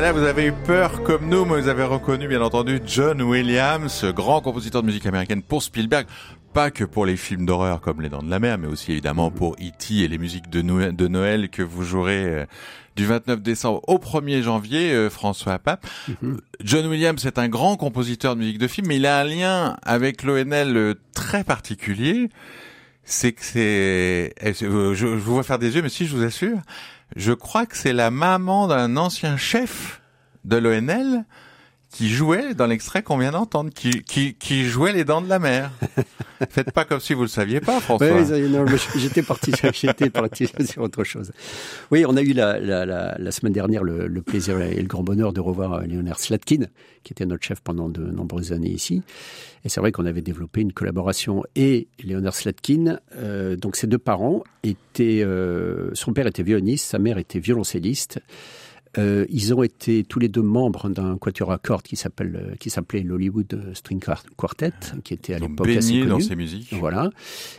Voilà, 0.01 0.15
vous 0.15 0.27
avez 0.27 0.47
eu 0.47 0.53
peur 0.53 1.03
comme 1.03 1.29
nous, 1.29 1.45
mais 1.45 1.61
vous 1.61 1.69
avez 1.69 1.85
reconnu 1.85 2.27
bien 2.27 2.41
entendu 2.41 2.81
John 2.87 3.21
Williams, 3.21 4.07
grand 4.17 4.41
compositeur 4.41 4.81
de 4.81 4.87
musique 4.87 5.05
américaine 5.05 5.43
pour 5.43 5.63
Spielberg. 5.63 6.07
Pas 6.55 6.71
que 6.71 6.85
pour 6.85 7.05
les 7.05 7.19
films 7.19 7.45
d'horreur 7.45 7.83
comme 7.83 8.01
Les 8.01 8.09
Dents 8.09 8.23
de 8.23 8.31
la 8.31 8.39
Mer, 8.39 8.57
mais 8.57 8.67
aussi 8.67 8.93
évidemment 8.93 9.31
pour 9.31 9.57
E.T. 9.57 9.97
et 9.97 10.09
les 10.09 10.17
musiques 10.17 10.49
de 10.49 10.63
Noël, 11.07 11.51
que 11.51 11.63
vous 11.63 11.83
jouerez 11.83 12.25
euh, 12.25 12.47
du 12.97 13.05
29 13.05 13.43
décembre 13.43 13.83
au 13.89 13.99
1er 13.99 14.41
janvier, 14.41 14.91
euh, 14.91 15.11
François 15.11 15.59
Pape. 15.59 15.87
Mhm. 16.23 16.41
John 16.65 16.87
Williams 16.87 17.27
est 17.27 17.39
un 17.39 17.49
grand 17.51 17.77
compositeur 17.77 18.37
de 18.37 18.41
musique 18.41 18.59
de 18.59 18.69
film, 18.69 18.87
mais 18.87 18.97
il 18.97 19.05
a 19.05 19.21
un 19.21 19.25
lien 19.25 19.77
avec 19.83 20.23
l'ONL 20.23 20.79
euh, 20.79 20.95
très 21.13 21.45
particulier. 21.45 22.31
C'est 23.05 23.33
que 23.33 23.45
c'est... 23.45 24.33
Je, 24.43 24.95
je 24.95 25.07
vous 25.07 25.35
vois 25.35 25.43
faire 25.43 25.59
des 25.59 25.75
yeux, 25.75 25.83
mais 25.83 25.91
si 25.91 26.07
je 26.07 26.17
vous 26.17 26.23
assure, 26.23 26.57
je 27.17 27.33
crois 27.33 27.67
que 27.67 27.77
c'est 27.77 27.93
la 27.93 28.11
maman 28.11 28.67
d'un 28.69 28.97
ancien 28.97 29.37
chef 29.37 30.01
de 30.45 30.57
l'ONL 30.57 31.25
qui 31.91 32.09
jouait 32.09 32.55
dans 32.55 32.67
l'extrait 32.67 33.03
qu'on 33.03 33.19
vient 33.19 33.33
d'entendre, 33.33 33.71
qui, 33.71 34.03
qui, 34.03 34.35
qui 34.35 34.65
jouait 34.65 34.93
les 34.93 35.05
dents 35.05 35.21
de 35.21 35.29
la 35.29 35.39
mer. 35.39 35.73
Faites 36.51 36.71
pas 36.73 36.85
comme 36.85 37.01
si 37.01 37.15
vous 37.15 37.23
le 37.23 37.29
saviez 37.29 37.61
pas, 37.61 37.81
François. 37.81 38.13
Oui, 38.13 38.49
non, 38.49 38.65
j'étais 38.97 39.23
parti, 39.23 39.53
j'étais 39.73 40.09
parti 40.09 40.47
sur 40.65 40.83
autre 40.83 41.05
chose. 41.05 41.33
Oui, 41.91 42.05
on 42.07 42.17
a 42.17 42.23
eu 42.23 42.33
la, 42.33 42.59
la, 42.59 42.87
la, 42.87 43.17
la 43.19 43.31
semaine 43.33 43.53
dernière 43.53 43.83
le, 43.83 44.07
le, 44.07 44.23
plaisir 44.23 44.61
et 44.61 44.81
le 44.81 44.87
grand 44.87 45.03
bonheur 45.03 45.33
de 45.33 45.41
revoir 45.41 45.75
euh, 45.75 45.83
Leonard 45.83 46.21
Slatkin, 46.21 46.67
qui 47.03 47.13
était 47.13 47.27
notre 47.27 47.45
chef 47.45 47.61
pendant 47.61 47.89
de 47.89 48.03
nombreuses 48.03 48.53
années 48.53 48.71
ici. 48.71 49.03
Et 49.65 49.69
c'est 49.69 49.81
vrai 49.81 49.93
qu'on 49.93 50.07
avait 50.07 50.23
développé 50.23 50.61
une 50.61 50.73
collaboration. 50.73 51.43
Et 51.57 51.89
Leonard 52.03 52.35
Slatkin, 52.35 52.99
euh, 53.17 53.57
donc 53.57 53.77
ses 53.77 53.87
deux 53.87 53.99
parents 53.99 54.43
étaient, 54.63 55.23
euh, 55.23 55.91
son 55.95 56.13
père 56.13 56.27
était 56.27 56.43
violoniste, 56.43 56.87
sa 56.87 56.99
mère 56.99 57.19
était 57.19 57.41
violoncelliste. 57.41 58.21
Euh, 58.99 59.25
ils 59.29 59.55
ont 59.55 59.63
été 59.63 60.03
tous 60.03 60.19
les 60.19 60.29
deux 60.29 60.43
membres 60.43 60.89
d'un 60.89 61.17
quatuor 61.17 61.53
à 61.53 61.59
cordes 61.59 61.83
qui 61.83 61.95
s'appelle 61.95 62.37
euh, 62.37 62.57
qui 62.57 62.71
s'appelait 62.71 63.03
l'Hollywood 63.03 63.71
String 63.75 64.03
Quartet, 64.37 64.73
qui 65.05 65.15
était 65.15 65.35
à 65.35 65.39
l'époque 65.39 65.69
assez 65.69 65.93
connu. 65.93 66.07
dans 66.07 66.21
ces 66.21 66.35
musiques. 66.35 66.73
Voilà. 66.73 67.11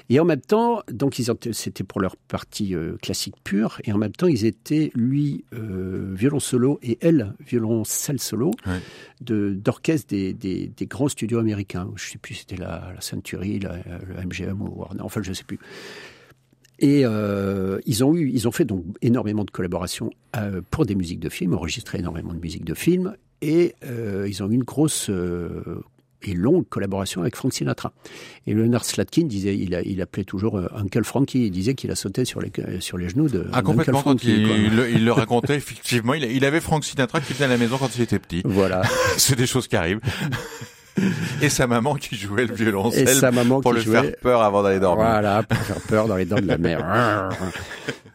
Et 0.09 0.19
en 0.19 0.25
même 0.25 0.41
temps, 0.41 0.81
donc 0.91 1.19
ils 1.19 1.31
c'était 1.53 1.85
pour 1.85 2.01
leur 2.01 2.17
partie 2.17 2.75
euh, 2.75 2.97
classique 3.01 3.35
pure, 3.43 3.79
et 3.85 3.93
en 3.93 3.97
même 3.97 4.11
temps 4.11 4.27
ils 4.27 4.45
étaient 4.45 4.91
lui 4.93 5.45
euh, 5.53 6.13
violon 6.13 6.39
solo 6.39 6.79
et 6.83 6.97
elle 6.99 7.33
violoncelle 7.47 8.19
solo 8.19 8.51
ouais. 8.65 8.79
de 9.21 9.53
d'orchestre 9.53 10.07
des, 10.09 10.33
des, 10.33 10.67
des, 10.67 10.85
grands 10.85 11.07
studios 11.07 11.39
américains. 11.39 11.89
Je 11.95 12.09
sais 12.09 12.17
plus 12.17 12.35
c'était 12.35 12.57
la, 12.57 12.91
la 12.93 13.01
Century, 13.01 13.59
la, 13.59 13.77
le 13.77 14.25
MGM 14.25 14.61
ou 14.61 14.79
Warner, 14.79 15.01
enfin 15.01 15.21
je 15.23 15.31
sais 15.31 15.45
plus. 15.45 15.59
Et 16.81 17.05
euh, 17.05 17.79
ils 17.85 18.03
ont 18.03 18.15
eu, 18.15 18.29
ils 18.33 18.47
ont 18.47 18.51
fait 18.51 18.65
donc 18.65 18.83
énormément 19.01 19.45
de 19.45 19.51
collaborations 19.51 20.09
euh, 20.35 20.61
pour 20.71 20.85
des 20.85 20.95
musiques 20.95 21.19
de 21.19 21.29
films, 21.29 21.53
enregistré 21.53 21.99
énormément 21.99 22.33
de 22.33 22.39
musiques 22.39 22.65
de 22.65 22.73
films, 22.73 23.15
et 23.41 23.75
euh, 23.85 24.25
ils 24.27 24.41
ont 24.43 24.49
eu 24.49 24.55
une 24.55 24.63
grosse 24.63 25.09
euh, 25.09 25.83
et 26.23 26.33
longue 26.33 26.67
collaboration 26.67 27.21
avec 27.21 27.35
Frank 27.35 27.53
Sinatra. 27.53 27.93
Et 28.47 28.53
Leonard 28.53 28.85
Slatkin 28.85 29.25
disait, 29.25 29.57
il, 29.57 29.75
a, 29.75 29.81
il 29.81 30.01
appelait 30.01 30.23
toujours 30.23 30.57
euh, 30.57 30.67
Uncle 30.75 31.03
Frankie, 31.03 31.45
il 31.45 31.51
disait 31.51 31.75
qu'il 31.75 31.91
a 31.91 31.95
sauté 31.95 32.25
sur 32.25 32.41
les, 32.41 32.51
sur 32.79 32.97
les 32.97 33.09
genoux 33.09 33.27
de 33.27 33.47
ah, 33.53 33.61
complètement, 33.61 33.99
Uncle 33.99 34.09
Frankie. 34.09 34.31
Il, 34.31 34.73
il, 34.73 34.95
il, 34.95 35.05
le 35.05 35.11
racontait 35.11 35.55
effectivement, 35.55 36.15
il, 36.15 36.23
il 36.23 36.45
avait 36.45 36.61
Frank 36.61 36.83
Sinatra 36.83 37.21
qui 37.21 37.33
venait 37.33 37.45
à 37.45 37.49
la 37.49 37.57
maison 37.57 37.77
quand 37.77 37.95
il 37.95 38.01
était 38.01 38.19
petit. 38.19 38.41
Voilà. 38.43 38.81
C'est 39.17 39.35
des 39.35 39.47
choses 39.47 39.67
qui 39.67 39.75
arrivent. 39.75 40.01
Et 41.41 41.49
sa 41.49 41.67
maman 41.67 41.95
qui 41.95 42.15
jouait 42.15 42.45
le 42.45 42.53
violoncelle 42.53 43.07
et 43.07 43.13
sa 43.13 43.31
maman 43.31 43.61
pour 43.61 43.71
qui 43.71 43.77
le 43.77 43.83
jouait... 43.83 44.01
faire 44.01 44.15
peur 44.21 44.41
avant 44.41 44.61
d'aller 44.61 44.79
dormir. 44.79 45.05
Voilà, 45.05 45.43
pour 45.43 45.57
faire 45.57 45.81
peur 45.81 46.07
dans 46.07 46.15
les 46.15 46.25
dents 46.25 46.35
de 46.39 46.47
la 46.47 46.57
mer. 46.57 47.29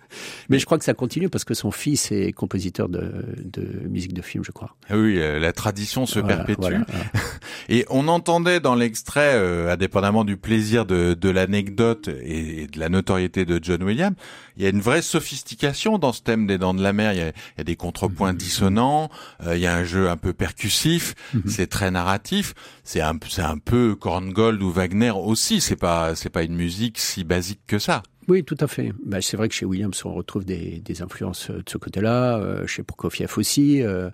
Mais 0.49 0.59
je 0.59 0.67
crois 0.67 0.79
que 0.79 0.85
ça 0.85 0.95
continue 0.95 1.29
parce 1.29 1.45
que 1.45 1.55
son 1.55 1.71
fils 1.71 2.13
est 2.13 2.33
compositeur 2.33 2.89
de, 2.89 3.13
de 3.45 3.89
musique 3.89 4.13
de 4.13 4.23
film, 4.23 4.45
je 4.45 4.53
crois. 4.53 4.77
Ah 4.89 4.97
oui, 4.97 5.19
euh, 5.19 5.39
la 5.39 5.53
tradition 5.53 6.07
se 6.07 6.19
voilà, 6.19 6.37
perpétue. 6.37 6.61
Voilà, 6.61 6.85
voilà. 6.89 7.05
Et 7.69 7.85
on 7.91 8.09
entendait 8.09 8.61
dans 8.61 8.75
l'extrait, 8.75 9.35
euh, 9.35 9.73
indépendamment 9.73 10.25
du 10.25 10.37
plaisir 10.37 10.87
de, 10.87 11.15
de 11.15 11.31
l'anecdote 11.31 12.09
et, 12.09 12.63
et, 12.63 12.67
de 12.67 12.79
la 12.79 12.89
notoriété 12.89 13.45
de 13.45 13.59
John 13.63 13.83
Williams, 13.83 14.15
il 14.57 14.63
y 14.63 14.67
a 14.67 14.71
une 14.71 14.81
vraie 14.81 15.03
sophistication 15.03 15.99
dans 15.99 16.13
ce 16.13 16.23
thème 16.23 16.47
des 16.47 16.59
Dents 16.59 16.75
de 16.75 16.83
la 16.83 16.93
Mer. 16.93 17.13
Il 17.13 17.19
y 17.19 17.23
a, 17.23 17.29
il 17.29 17.59
y 17.59 17.61
a 17.61 17.65
des 17.65 17.77
contrepoints 17.77 18.33
mmh. 18.33 18.37
dissonants, 18.37 19.11
euh, 19.45 19.57
il 19.57 19.63
y 19.63 19.67
a 19.67 19.75
un 19.75 19.85
jeu 19.85 20.09
un 20.09 20.17
peu 20.17 20.33
percussif, 20.33 21.15
mmh. 21.35 21.41
c'est 21.47 21.67
très 21.67 21.91
narratif. 21.91 22.55
C'est 22.85 23.01
un, 23.01 23.19
un 23.39 23.59
peu 23.59 23.97
Korngold 23.97 24.63
ou 24.63 24.71
Wagner 24.71 25.11
aussi. 25.11 25.61
C'est 25.61 25.77
pas, 25.77 26.15
c'est 26.15 26.31
pas 26.31 26.43
une 26.43 26.55
musique 26.55 26.99
si 26.99 27.25
basique 27.25 27.61
que 27.67 27.79
ça. 27.79 28.03
Oui, 28.29 28.45
tout 28.45 28.57
à 28.61 28.67
fait. 28.67 28.93
Ben, 29.05 29.21
c'est 29.21 29.37
vrai 29.37 29.49
que 29.49 29.55
chez 29.55 29.67
Williams, 29.67 30.05
on 30.05 30.13
retrouve 30.13 30.45
des, 30.45 31.03
influences 31.03 31.51
de 31.51 31.63
ce 31.69 31.79
côté-là, 31.79 32.39
euh, 32.39 32.67
chez 32.67 32.83
Prokofiev 32.83 33.33
aussi. 33.37 33.83
Euh, 33.83 34.11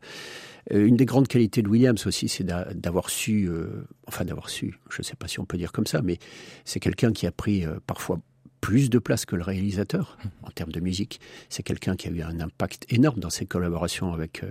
une 0.71 0.97
des 0.97 1.07
grandes 1.07 1.29
qualités 1.29 1.63
de 1.63 1.69
Williams 1.69 2.07
aussi, 2.07 2.29
c'est 2.29 2.45
d'avoir 2.45 3.11
su, 3.11 3.49
euh, 3.49 3.85
enfin 4.07 4.25
d'avoir 4.25 4.49
su, 4.49 4.79
je 4.91 4.99
ne 5.01 5.03
sais 5.03 5.17
pas 5.17 5.27
si 5.27 5.41
on 5.41 5.45
peut 5.45 5.59
dire 5.59 5.73
comme 5.73 5.87
ça, 5.87 6.03
mais 6.03 6.19
c'est 6.65 6.79
quelqu'un 6.79 7.13
qui 7.13 7.27
a 7.27 7.33
pris 7.33 7.65
euh, 7.65 7.79
parfois 7.87 8.21
plus 8.63 8.89
de 8.89 8.99
place 8.99 9.27
que 9.27 9.37
le 9.37 9.43
réalisateur 9.43 10.17
en 10.43 10.51
termes 10.51 10.73
de 10.73 10.81
musique. 10.81 11.21
C'est 11.51 11.63
quelqu'un 11.63 11.97
qui 11.97 12.09
a 12.09 12.11
eu 12.11 12.23
un 12.23 12.41
impact 12.41 12.87
énorme 12.91 13.19
dans 13.19 13.29
ses 13.29 13.45
collaborations 13.45 14.15
avec, 14.15 14.43
euh, 14.43 14.49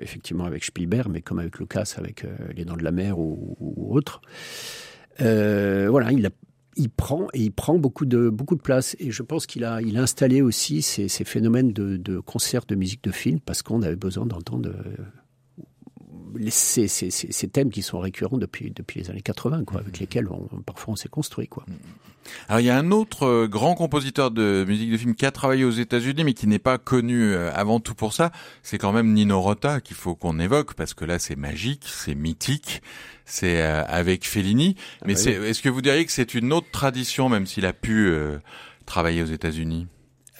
effectivement, 0.00 0.44
avec 0.44 0.64
Spielberg, 0.64 1.08
mais 1.10 1.22
comme 1.22 1.38
avec 1.38 1.58
Lucas, 1.58 1.94
avec 1.96 2.24
euh, 2.24 2.36
Les 2.54 2.64
Dents 2.64 2.76
de 2.76 2.82
la 2.82 2.90
Mer 2.90 3.18
ou, 3.18 3.56
ou 3.60 3.96
autres. 3.96 4.20
Euh, 5.20 5.86
voilà, 5.88 6.12
il 6.12 6.26
a 6.26 6.30
il 6.76 6.90
prend 6.90 7.28
et 7.34 7.40
il 7.40 7.52
prend 7.52 7.78
beaucoup 7.78 8.06
de 8.06 8.28
beaucoup 8.28 8.56
de 8.56 8.62
place. 8.62 8.96
Et 8.98 9.10
je 9.10 9.22
pense 9.22 9.46
qu'il 9.46 9.64
a 9.64 9.80
il 9.82 9.96
a 9.98 10.02
installé 10.02 10.42
aussi 10.42 10.82
ces, 10.82 11.08
ces 11.08 11.24
phénomènes 11.24 11.72
de, 11.72 11.96
de 11.96 12.18
concerts 12.18 12.64
de 12.66 12.74
musique 12.74 13.02
de 13.04 13.10
film 13.12 13.40
parce 13.40 13.62
qu'on 13.62 13.82
avait 13.82 13.96
besoin 13.96 14.26
d'entendre 14.26 14.70
ces, 16.48 16.88
ces, 16.88 17.10
ces, 17.10 17.48
thèmes 17.48 17.70
qui 17.70 17.82
sont 17.82 17.98
récurrents 17.98 18.38
depuis, 18.38 18.70
depuis 18.70 19.00
les 19.00 19.10
années 19.10 19.20
80, 19.20 19.64
quoi, 19.64 19.80
avec 19.80 19.98
lesquels 19.98 20.28
on, 20.28 20.46
parfois 20.62 20.92
on 20.92 20.96
s'est 20.96 21.08
construit. 21.08 21.48
Quoi. 21.48 21.64
Alors 22.48 22.60
il 22.60 22.66
y 22.66 22.70
a 22.70 22.76
un 22.76 22.90
autre 22.90 23.24
euh, 23.26 23.48
grand 23.48 23.74
compositeur 23.74 24.30
de 24.30 24.64
musique 24.66 24.90
de 24.90 24.96
film 24.96 25.14
qui 25.14 25.26
a 25.26 25.30
travaillé 25.30 25.64
aux 25.64 25.70
États-Unis, 25.70 26.24
mais 26.24 26.34
qui 26.34 26.46
n'est 26.46 26.58
pas 26.58 26.78
connu 26.78 27.32
euh, 27.32 27.50
avant 27.54 27.80
tout 27.80 27.94
pour 27.94 28.12
ça. 28.12 28.32
C'est 28.62 28.78
quand 28.78 28.92
même 28.92 29.12
Nino 29.12 29.40
Rota 29.40 29.80
qu'il 29.80 29.96
faut 29.96 30.14
qu'on 30.14 30.38
évoque 30.38 30.74
parce 30.74 30.94
que 30.94 31.04
là 31.04 31.18
c'est 31.18 31.36
magique, 31.36 31.84
c'est 31.86 32.14
mythique, 32.14 32.82
c'est 33.24 33.62
euh, 33.62 33.84
avec 33.86 34.26
Fellini. 34.26 34.76
Mais 35.04 35.14
ah, 35.16 35.30
oui. 35.40 35.46
est-ce 35.46 35.62
que 35.62 35.68
vous 35.68 35.82
diriez 35.82 36.04
que 36.04 36.12
c'est 36.12 36.34
une 36.34 36.52
autre 36.52 36.70
tradition, 36.70 37.28
même 37.28 37.46
s'il 37.46 37.66
a 37.66 37.72
pu 37.72 38.08
euh, 38.08 38.38
travailler 38.86 39.22
aux 39.22 39.26
États-Unis? 39.26 39.86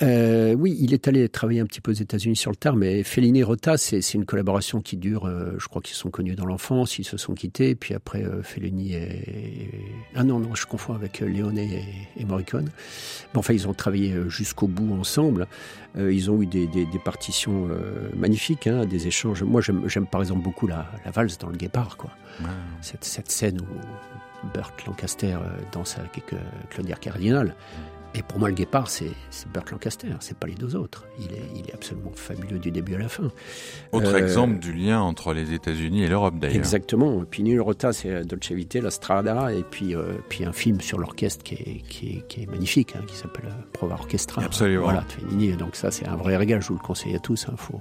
Euh, 0.02 0.54
oui, 0.54 0.76
il 0.80 0.92
est 0.92 1.06
allé 1.06 1.28
travailler 1.28 1.60
un 1.60 1.66
petit 1.66 1.80
peu 1.80 1.92
aux 1.92 1.94
États-Unis 1.94 2.34
sur 2.34 2.50
le 2.50 2.56
tard, 2.56 2.74
mais 2.74 3.04
Fellini 3.04 3.40
et 3.40 3.42
Rota, 3.44 3.76
c'est 3.76 4.14
une 4.14 4.24
collaboration 4.24 4.80
qui 4.80 4.96
dure. 4.96 5.26
Euh, 5.26 5.54
je 5.58 5.68
crois 5.68 5.80
qu'ils 5.80 5.94
sont 5.94 6.10
connus 6.10 6.34
dans 6.34 6.46
l'enfance, 6.46 6.98
ils 6.98 7.04
se 7.04 7.16
sont 7.16 7.34
quittés, 7.34 7.76
puis 7.76 7.94
après 7.94 8.24
euh, 8.24 8.42
Fellini 8.42 8.94
et 8.94 9.70
ah 10.16 10.24
non 10.24 10.40
non, 10.40 10.54
je 10.54 10.66
confonds 10.66 10.94
avec 10.94 11.22
euh, 11.22 11.26
Leone 11.26 11.58
et, 11.58 11.84
et 12.16 12.24
Morricone. 12.24 12.70
Mais 13.32 13.38
enfin, 13.38 13.52
ils 13.52 13.68
ont 13.68 13.74
travaillé 13.74 14.14
jusqu'au 14.28 14.66
bout 14.66 14.92
ensemble. 14.94 15.46
Ils 15.96 16.28
ont 16.28 16.42
eu 16.42 16.46
des, 16.46 16.66
des, 16.66 16.86
des 16.86 16.98
partitions 16.98 17.68
magnifiques, 18.16 18.66
hein, 18.66 18.84
des 18.84 19.06
échanges. 19.06 19.44
Moi, 19.44 19.60
j'aime 19.60 20.06
par 20.06 20.20
exemple 20.22 20.42
beaucoup 20.42 20.66
la, 20.66 20.90
la, 21.04 21.12
valse 21.12 21.38
dans 21.38 21.48
le 21.48 21.56
Guépard, 21.56 21.96
quoi. 21.96 22.10
Wow. 22.40 22.48
Cette, 22.80 23.04
cette, 23.04 23.30
scène 23.30 23.60
où 23.60 24.48
Burt 24.52 24.74
Lancaster 24.86 25.38
danse 25.70 25.96
avec 25.98 26.34
Claudia 26.70 26.96
Cardinal. 26.96 27.54
Et 28.14 28.22
pour 28.22 28.38
moi, 28.38 28.48
le 28.48 28.54
guépard, 28.54 28.88
c'est 28.88 29.10
Burt 29.52 29.70
Lancaster, 29.70 30.08
c'est 30.20 30.38
pas 30.38 30.46
les 30.46 30.54
deux 30.54 30.76
autres. 30.76 31.04
Il 31.18 31.32
est, 31.32 31.42
il 31.56 31.68
est 31.68 31.74
absolument 31.74 32.12
fabuleux 32.14 32.58
du 32.58 32.70
début 32.70 32.94
à 32.94 32.98
la 32.98 33.08
fin. 33.08 33.30
Autre 33.90 34.14
euh, 34.14 34.18
exemple 34.18 34.60
du 34.60 34.72
lien 34.72 35.00
entre 35.00 35.34
les 35.34 35.52
États-Unis 35.52 36.04
et 36.04 36.08
l'Europe, 36.08 36.38
d'ailleurs. 36.38 36.56
Exactement. 36.56 37.24
Puis 37.28 37.58
Rota, 37.58 37.92
c'est 37.92 38.24
Dolce 38.24 38.52
Vita, 38.52 38.80
La 38.80 38.90
Strada, 38.90 39.52
et 39.52 39.64
puis, 39.64 39.96
euh, 39.96 40.14
puis 40.28 40.44
un 40.44 40.52
film 40.52 40.80
sur 40.80 40.98
l'orchestre 40.98 41.42
qui 41.42 41.54
est, 41.54 41.82
qui, 41.88 42.18
est, 42.18 42.26
qui 42.28 42.42
est 42.42 42.46
magnifique, 42.46 42.94
hein, 42.96 43.02
qui 43.06 43.16
s'appelle 43.16 43.46
euh, 43.46 43.62
Prova 43.72 43.94
Orchestra. 43.94 44.42
Absolument. 44.44 44.84
Voilà, 44.84 45.02
Fellini. 45.02 45.56
Donc 45.56 45.74
ça, 45.74 45.90
c'est 45.90 46.06
un 46.06 46.16
vrai 46.16 46.36
régal. 46.36 46.62
Je 46.62 46.68
vous 46.68 46.74
le 46.74 46.80
conseille 46.80 47.16
à 47.16 47.20
tous. 47.20 47.46
Hein, 47.48 47.54
faut, 47.56 47.80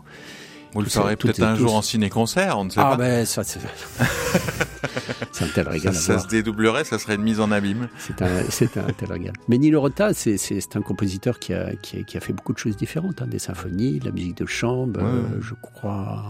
vous 0.73 0.81
le 0.81 0.89
ferez 0.89 1.15
peut-être 1.15 1.43
un 1.43 1.55
jour 1.55 1.75
en 1.75 1.81
ciné-concert, 1.81 2.57
on 2.57 2.65
ne 2.65 2.69
sait 2.69 2.79
ah 2.79 2.91
pas. 2.91 2.97
Ben, 2.97 3.25
ça, 3.25 3.43
c'est... 3.43 3.59
c'est 5.31 5.45
un 5.45 5.47
tel 5.49 5.67
régal. 5.67 5.93
Ça, 5.93 6.17
ça 6.17 6.19
se 6.19 6.27
dédoublerait, 6.27 6.83
ça 6.83 6.99
serait 6.99 7.15
une 7.15 7.21
mise 7.21 7.39
en 7.39 7.51
abîme. 7.51 7.89
C'est 7.97 8.21
un, 8.21 8.27
un 8.27 8.93
tel 8.93 9.11
régal. 9.11 9.33
Mais 9.47 9.57
Nino 9.57 9.81
Rota, 9.81 10.13
c'est, 10.13 10.75
un 10.75 10.81
compositeur 10.81 11.39
qui 11.39 11.53
a, 11.53 11.75
qui, 11.75 11.99
a, 11.99 12.03
qui 12.03 12.17
a 12.17 12.19
fait 12.19 12.33
beaucoup 12.33 12.53
de 12.53 12.57
choses 12.57 12.75
différentes, 12.75 13.21
hein, 13.21 13.27
des 13.27 13.39
symphonies, 13.39 13.99
de 13.99 14.05
la 14.05 14.11
musique 14.11 14.37
de 14.37 14.45
chambre, 14.45 14.99
ouais. 14.99 15.05
euh, 15.05 15.41
je 15.41 15.53
crois 15.61 16.23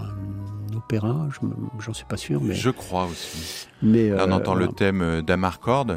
un 0.72 0.76
opéra, 0.76 1.28
je, 1.32 1.48
j'en 1.80 1.94
suis 1.94 2.06
pas 2.06 2.18
sûr. 2.18 2.42
Mais... 2.42 2.56
Je 2.56 2.70
crois 2.70 3.06
aussi. 3.06 3.68
Mais, 3.82 4.10
Là, 4.10 4.26
on 4.28 4.32
euh, 4.32 4.36
entend 4.36 4.54
voilà. 4.54 4.68
le 4.68 4.74
thème 4.74 5.02
euh, 5.02 5.22
d'Amarcord, 5.22 5.88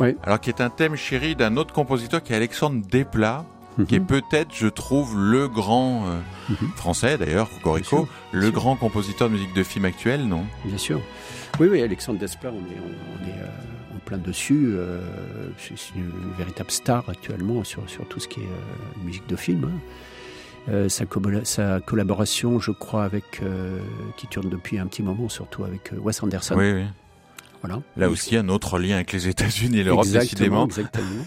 oui. 0.00 0.16
alors 0.22 0.40
qui 0.40 0.50
est 0.50 0.60
un 0.60 0.70
thème 0.70 0.96
chéri 0.96 1.36
d'un 1.36 1.56
autre 1.56 1.72
compositeur 1.72 2.22
qui 2.22 2.32
est 2.32 2.36
Alexandre 2.36 2.84
Desplat, 2.90 3.44
mmh. 3.78 3.84
qui 3.84 3.94
est 3.96 4.00
peut-être, 4.00 4.54
je 4.54 4.66
trouve, 4.66 5.18
le 5.18 5.48
grand 5.48 6.06
euh, 6.06 6.18
mmh. 6.50 6.54
français 6.76 7.18
d'ailleurs, 7.18 7.50
Cocorico, 7.50 8.08
le 8.32 8.50
grand 8.50 8.74
sûr. 8.74 8.80
compositeur 8.80 9.28
de 9.28 9.34
musique 9.34 9.54
de 9.54 9.62
film 9.62 9.84
actuel, 9.84 10.26
non? 10.26 10.44
Bien 10.64 10.78
sûr. 10.78 11.00
Oui, 11.60 11.68
oui, 11.70 11.82
Alexandre 11.82 12.18
Desplat, 12.18 12.50
on 12.50 12.56
est, 12.56 12.80
on, 12.80 13.22
on 13.22 13.28
est 13.28 13.40
euh, 13.40 13.96
en 13.96 13.98
plein 14.04 14.18
dessus. 14.18 14.72
Euh, 14.72 15.00
c'est 15.56 15.94
une, 15.94 16.02
une, 16.02 16.32
véritable 16.36 16.70
star 16.70 17.08
actuellement 17.08 17.62
sur, 17.62 17.88
sur 17.88 18.06
tout 18.06 18.18
ce 18.18 18.26
qui 18.26 18.40
est 18.40 19.04
musique 19.04 19.26
de 19.28 19.36
film. 19.36 19.64
Hein. 19.64 19.80
Euh, 20.70 20.88
sa, 20.88 21.04
sa, 21.44 21.80
collaboration, 21.80 22.58
je 22.58 22.72
crois, 22.72 23.04
avec 23.04 23.42
qui 24.16 24.26
tourne 24.26 24.48
depuis 24.48 24.78
un 24.78 24.86
petit 24.86 25.02
moment, 25.02 25.28
surtout 25.28 25.64
avec 25.64 25.92
Wes 25.96 26.22
Anderson. 26.22 26.54
Oui, 26.56 26.72
oui. 26.72 26.84
Voilà. 27.62 27.80
Là 27.96 28.10
aussi, 28.10 28.36
un 28.36 28.48
autre 28.48 28.78
lien 28.78 28.96
avec 28.96 29.12
les 29.12 29.28
États-Unis 29.28 29.78
et 29.78 29.84
l'Europe, 29.84 30.06
décidément. 30.06 30.66
Exactement. 30.66 31.24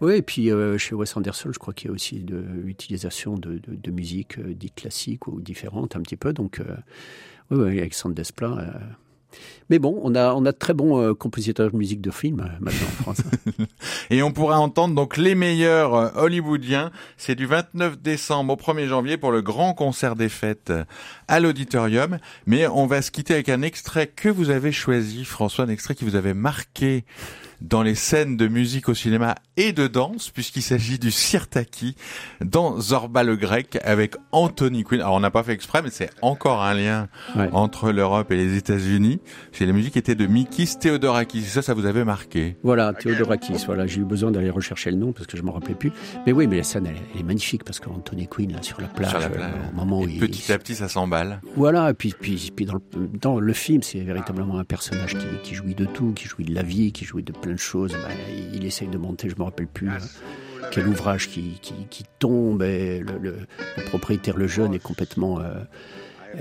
Oui, 0.00 0.14
et 0.14 0.22
puis 0.22 0.50
chez 0.78 0.94
Wes 0.94 1.16
Anderson, 1.16 1.50
je 1.52 1.58
crois 1.58 1.74
qu'il 1.74 1.88
y 1.88 1.90
a 1.90 1.94
aussi 1.94 2.20
de 2.20 2.36
l'utilisation 2.36 3.34
de, 3.36 3.58
de, 3.58 3.74
de, 3.74 3.90
musique 3.90 4.40
dite 4.40 4.74
classique 4.76 5.26
ou 5.26 5.40
différente 5.40 5.96
un 5.96 6.00
petit 6.00 6.16
peu. 6.16 6.32
Donc, 6.32 6.60
oui, 7.50 7.58
oui, 7.58 7.78
Alexandre 7.80 8.14
Desplat 8.14 8.72
mais 9.70 9.78
bon, 9.78 10.00
on 10.02 10.14
a, 10.14 10.32
on 10.32 10.46
a 10.46 10.52
de 10.52 10.56
très 10.56 10.72
bons 10.72 10.98
euh, 10.98 11.14
compositeurs 11.14 11.70
de 11.70 11.76
musique 11.76 12.00
de 12.00 12.10
film 12.10 12.40
euh, 12.40 12.58
maintenant 12.60 12.86
en 12.86 13.02
France. 13.02 13.22
Et 14.10 14.22
on 14.22 14.32
pourra 14.32 14.58
entendre 14.58 14.94
donc 14.94 15.18
les 15.18 15.34
meilleurs 15.34 15.94
euh, 15.94 16.08
hollywoodiens. 16.14 16.90
C'est 17.18 17.34
du 17.34 17.44
29 17.44 18.00
décembre 18.00 18.54
au 18.54 18.56
1er 18.56 18.86
janvier 18.86 19.18
pour 19.18 19.30
le 19.30 19.42
grand 19.42 19.74
concert 19.74 20.16
des 20.16 20.30
fêtes 20.30 20.72
à 21.28 21.40
l'auditorium. 21.40 22.18
Mais 22.46 22.66
on 22.66 22.86
va 22.86 23.02
se 23.02 23.10
quitter 23.10 23.34
avec 23.34 23.50
un 23.50 23.60
extrait 23.60 24.06
que 24.06 24.30
vous 24.30 24.48
avez 24.48 24.72
choisi, 24.72 25.24
François, 25.26 25.66
un 25.66 25.68
extrait 25.68 25.94
qui 25.94 26.04
vous 26.04 26.16
avait 26.16 26.34
marqué 26.34 27.04
dans 27.60 27.82
les 27.82 27.94
scènes 27.94 28.36
de 28.36 28.48
musique 28.48 28.88
au 28.88 28.94
cinéma 28.94 29.34
et 29.56 29.72
de 29.72 29.86
danse, 29.86 30.30
puisqu'il 30.30 30.62
s'agit 30.62 30.98
du 30.98 31.10
Sirtaki 31.10 31.96
dans 32.40 32.80
Zorba 32.80 33.24
le 33.24 33.36
Grec 33.36 33.78
avec 33.84 34.14
Anthony 34.32 34.84
Quinn. 34.84 35.00
Alors 35.00 35.14
on 35.14 35.20
n'a 35.20 35.30
pas 35.30 35.42
fait 35.42 35.52
exprès, 35.52 35.82
mais 35.82 35.90
c'est 35.90 36.10
encore 36.22 36.62
un 36.62 36.74
lien 36.74 37.08
entre 37.52 37.90
l'Europe 37.90 38.30
et 38.30 38.36
les 38.36 38.56
États-Unis. 38.56 39.20
C'est 39.52 39.66
la 39.66 39.72
musique 39.72 39.96
était 39.96 40.14
de 40.14 40.26
Mikis 40.26 40.78
Theodorakis. 40.78 41.42
Ça, 41.42 41.62
ça 41.62 41.74
vous 41.74 41.86
avait 41.86 42.04
marqué 42.04 42.56
Voilà, 42.62 42.92
Theodorakis. 42.92 43.64
Voilà, 43.66 43.86
j'ai 43.86 44.00
eu 44.00 44.04
besoin 44.04 44.30
d'aller 44.30 44.50
rechercher 44.50 44.90
le 44.90 44.96
nom 44.96 45.12
parce 45.12 45.26
que 45.26 45.36
je 45.36 45.42
me 45.42 45.50
rappelais 45.50 45.74
plus. 45.74 45.92
Mais 46.26 46.32
oui, 46.32 46.46
mais 46.46 46.58
la 46.58 46.62
scène, 46.62 46.86
elle, 46.86 47.20
est 47.20 47.24
magnifique 47.24 47.64
parce 47.64 47.80
qu'Anthony 47.80 48.28
Quinn 48.28 48.52
là 48.52 48.62
sur 48.62 48.80
la 48.80 48.88
plage, 48.88 49.10
sur 49.10 49.18
la 49.18 49.28
plage. 49.28 49.52
Euh, 49.52 49.72
au 49.72 49.76
moment 49.76 50.00
où 50.00 50.06
petit 50.06 50.52
à 50.52 50.58
petit, 50.58 50.74
ça 50.74 50.88
s'emballe. 50.88 51.40
Voilà, 51.56 51.90
et 51.90 51.94
puis 51.94 52.14
puis, 52.18 52.52
puis 52.54 52.64
dans, 52.64 52.74
le, 52.74 53.08
dans 53.20 53.40
le 53.40 53.52
film, 53.52 53.82
c'est 53.82 54.00
véritablement 54.00 54.58
un 54.58 54.64
personnage 54.64 55.14
qui, 55.14 55.26
qui 55.42 55.54
jouit 55.54 55.74
de 55.74 55.84
tout, 55.84 56.12
qui 56.12 56.26
jouit 56.28 56.44
de 56.44 56.54
la 56.54 56.62
vie, 56.62 56.92
qui 56.92 57.04
jouit 57.04 57.22
de 57.22 57.32
plein 57.32 57.47
de 57.54 57.58
choses. 57.58 57.92
Ben, 57.92 58.14
il 58.54 58.64
essaye 58.64 58.88
de 58.88 58.98
monter, 58.98 59.28
je 59.28 59.36
me 59.36 59.42
rappelle 59.42 59.66
plus. 59.66 59.88
Hein, 59.88 59.98
quel 60.70 60.86
ouvrage 60.88 61.28
qui, 61.28 61.58
qui, 61.62 61.74
qui 61.88 62.04
tombe 62.18 62.62
et 62.62 63.00
le, 63.00 63.18
le, 63.18 63.36
le, 63.76 63.84
propriétaire, 63.84 64.36
le 64.36 64.46
jeune, 64.46 64.74
est 64.74 64.82
complètement 64.82 65.40
euh, 66.34 66.40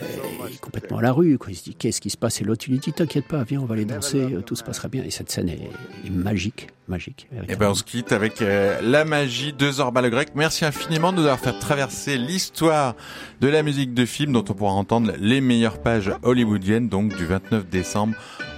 il 0.50 0.56
est 0.56 0.60
complètement 0.60 0.98
à 0.98 1.02
la 1.02 1.12
rue. 1.12 1.38
Quoi. 1.38 1.52
Il 1.52 1.56
se 1.56 1.64
dit 1.64 1.76
qu'est-ce 1.76 2.02
qui 2.02 2.10
se 2.10 2.18
passe? 2.18 2.42
Et 2.42 2.44
l'autre 2.44 2.66
il 2.68 2.72
lui 2.72 2.80
dit 2.80 2.92
t'inquiète 2.92 3.28
pas, 3.28 3.44
viens, 3.44 3.62
on 3.62 3.66
va 3.66 3.76
aller 3.76 3.86
danser, 3.86 4.22
euh, 4.22 4.42
tout 4.42 4.56
se 4.56 4.64
passera 4.64 4.88
bien. 4.88 5.04
Et 5.04 5.12
cette 5.12 5.32
scène 5.32 5.50
est, 5.50 6.10
magique, 6.10 6.68
magique. 6.88 7.28
Et 7.32 7.38
eh 7.50 7.56
ben 7.56 7.70
on 7.70 7.74
se 7.74 7.84
quitte 7.84 8.12
avec 8.12 8.42
euh, 8.42 8.80
la 8.82 9.06
magie 9.06 9.54
de 9.54 9.72
Zorba 9.72 10.02
le 10.02 10.10
Grec. 10.10 10.30
Merci 10.36 10.66
infiniment 10.66 11.12
de 11.12 11.18
nous 11.18 11.24
avoir 11.24 11.40
fait 11.40 11.58
traverser 11.60 12.18
l'histoire 12.18 12.96
de 13.42 13.48
la 13.48 13.64
musique 13.64 13.94
de 13.94 14.06
film 14.06 14.34
dont 14.34 14.46
on 14.48 14.54
pourra 14.54 14.74
entendre 14.74 15.14
les 15.20 15.42
meilleures 15.42 15.82
pages 15.82 16.12
hollywoodiennes, 16.24 16.90
donc 16.90 17.16
du 17.16 17.26
29 17.26 17.68
décembre 17.70 18.16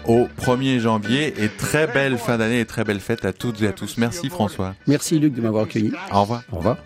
au 0.09 0.27
1er 0.41 0.79
janvier. 0.79 1.33
Et 1.41 1.47
très 1.47 1.87
belle 1.87 2.17
fin 2.17 2.37
d'année 2.37 2.59
et 2.59 2.65
très 2.65 2.83
belle 2.83 2.99
fête 2.99 3.23
à 3.23 3.31
toutes 3.31 3.61
et 3.61 3.67
à 3.67 3.71
tous. 3.71 3.97
Merci 3.97 4.29
François. 4.29 4.75
Merci 4.87 5.19
Luc 5.19 5.33
de 5.33 5.41
m'avoir 5.41 5.63
accueilli. 5.63 5.93
Au 6.11 6.21
revoir. 6.21 6.43
Au 6.51 6.57
revoir. 6.57 6.77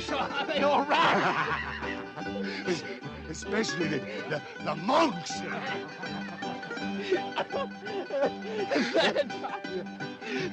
Saw 0.00 0.28
how 0.28 0.44
they 0.44 0.62
all 0.62 0.84
ran. 0.84 1.62
Especially 3.30 3.88
the, 3.88 4.00
the, 4.28 4.42
the 4.64 4.74
monks. 4.76 5.40
the 5.40 5.46
third 8.92 9.30
time, 9.30 9.86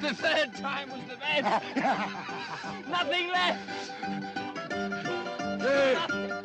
the 0.00 0.14
third 0.14 0.54
time 0.54 0.90
was 0.90 1.00
the 1.08 1.16
best. 1.16 1.64
Nothing 2.88 3.28
left. 3.28 3.60
Nothing. 5.58 6.43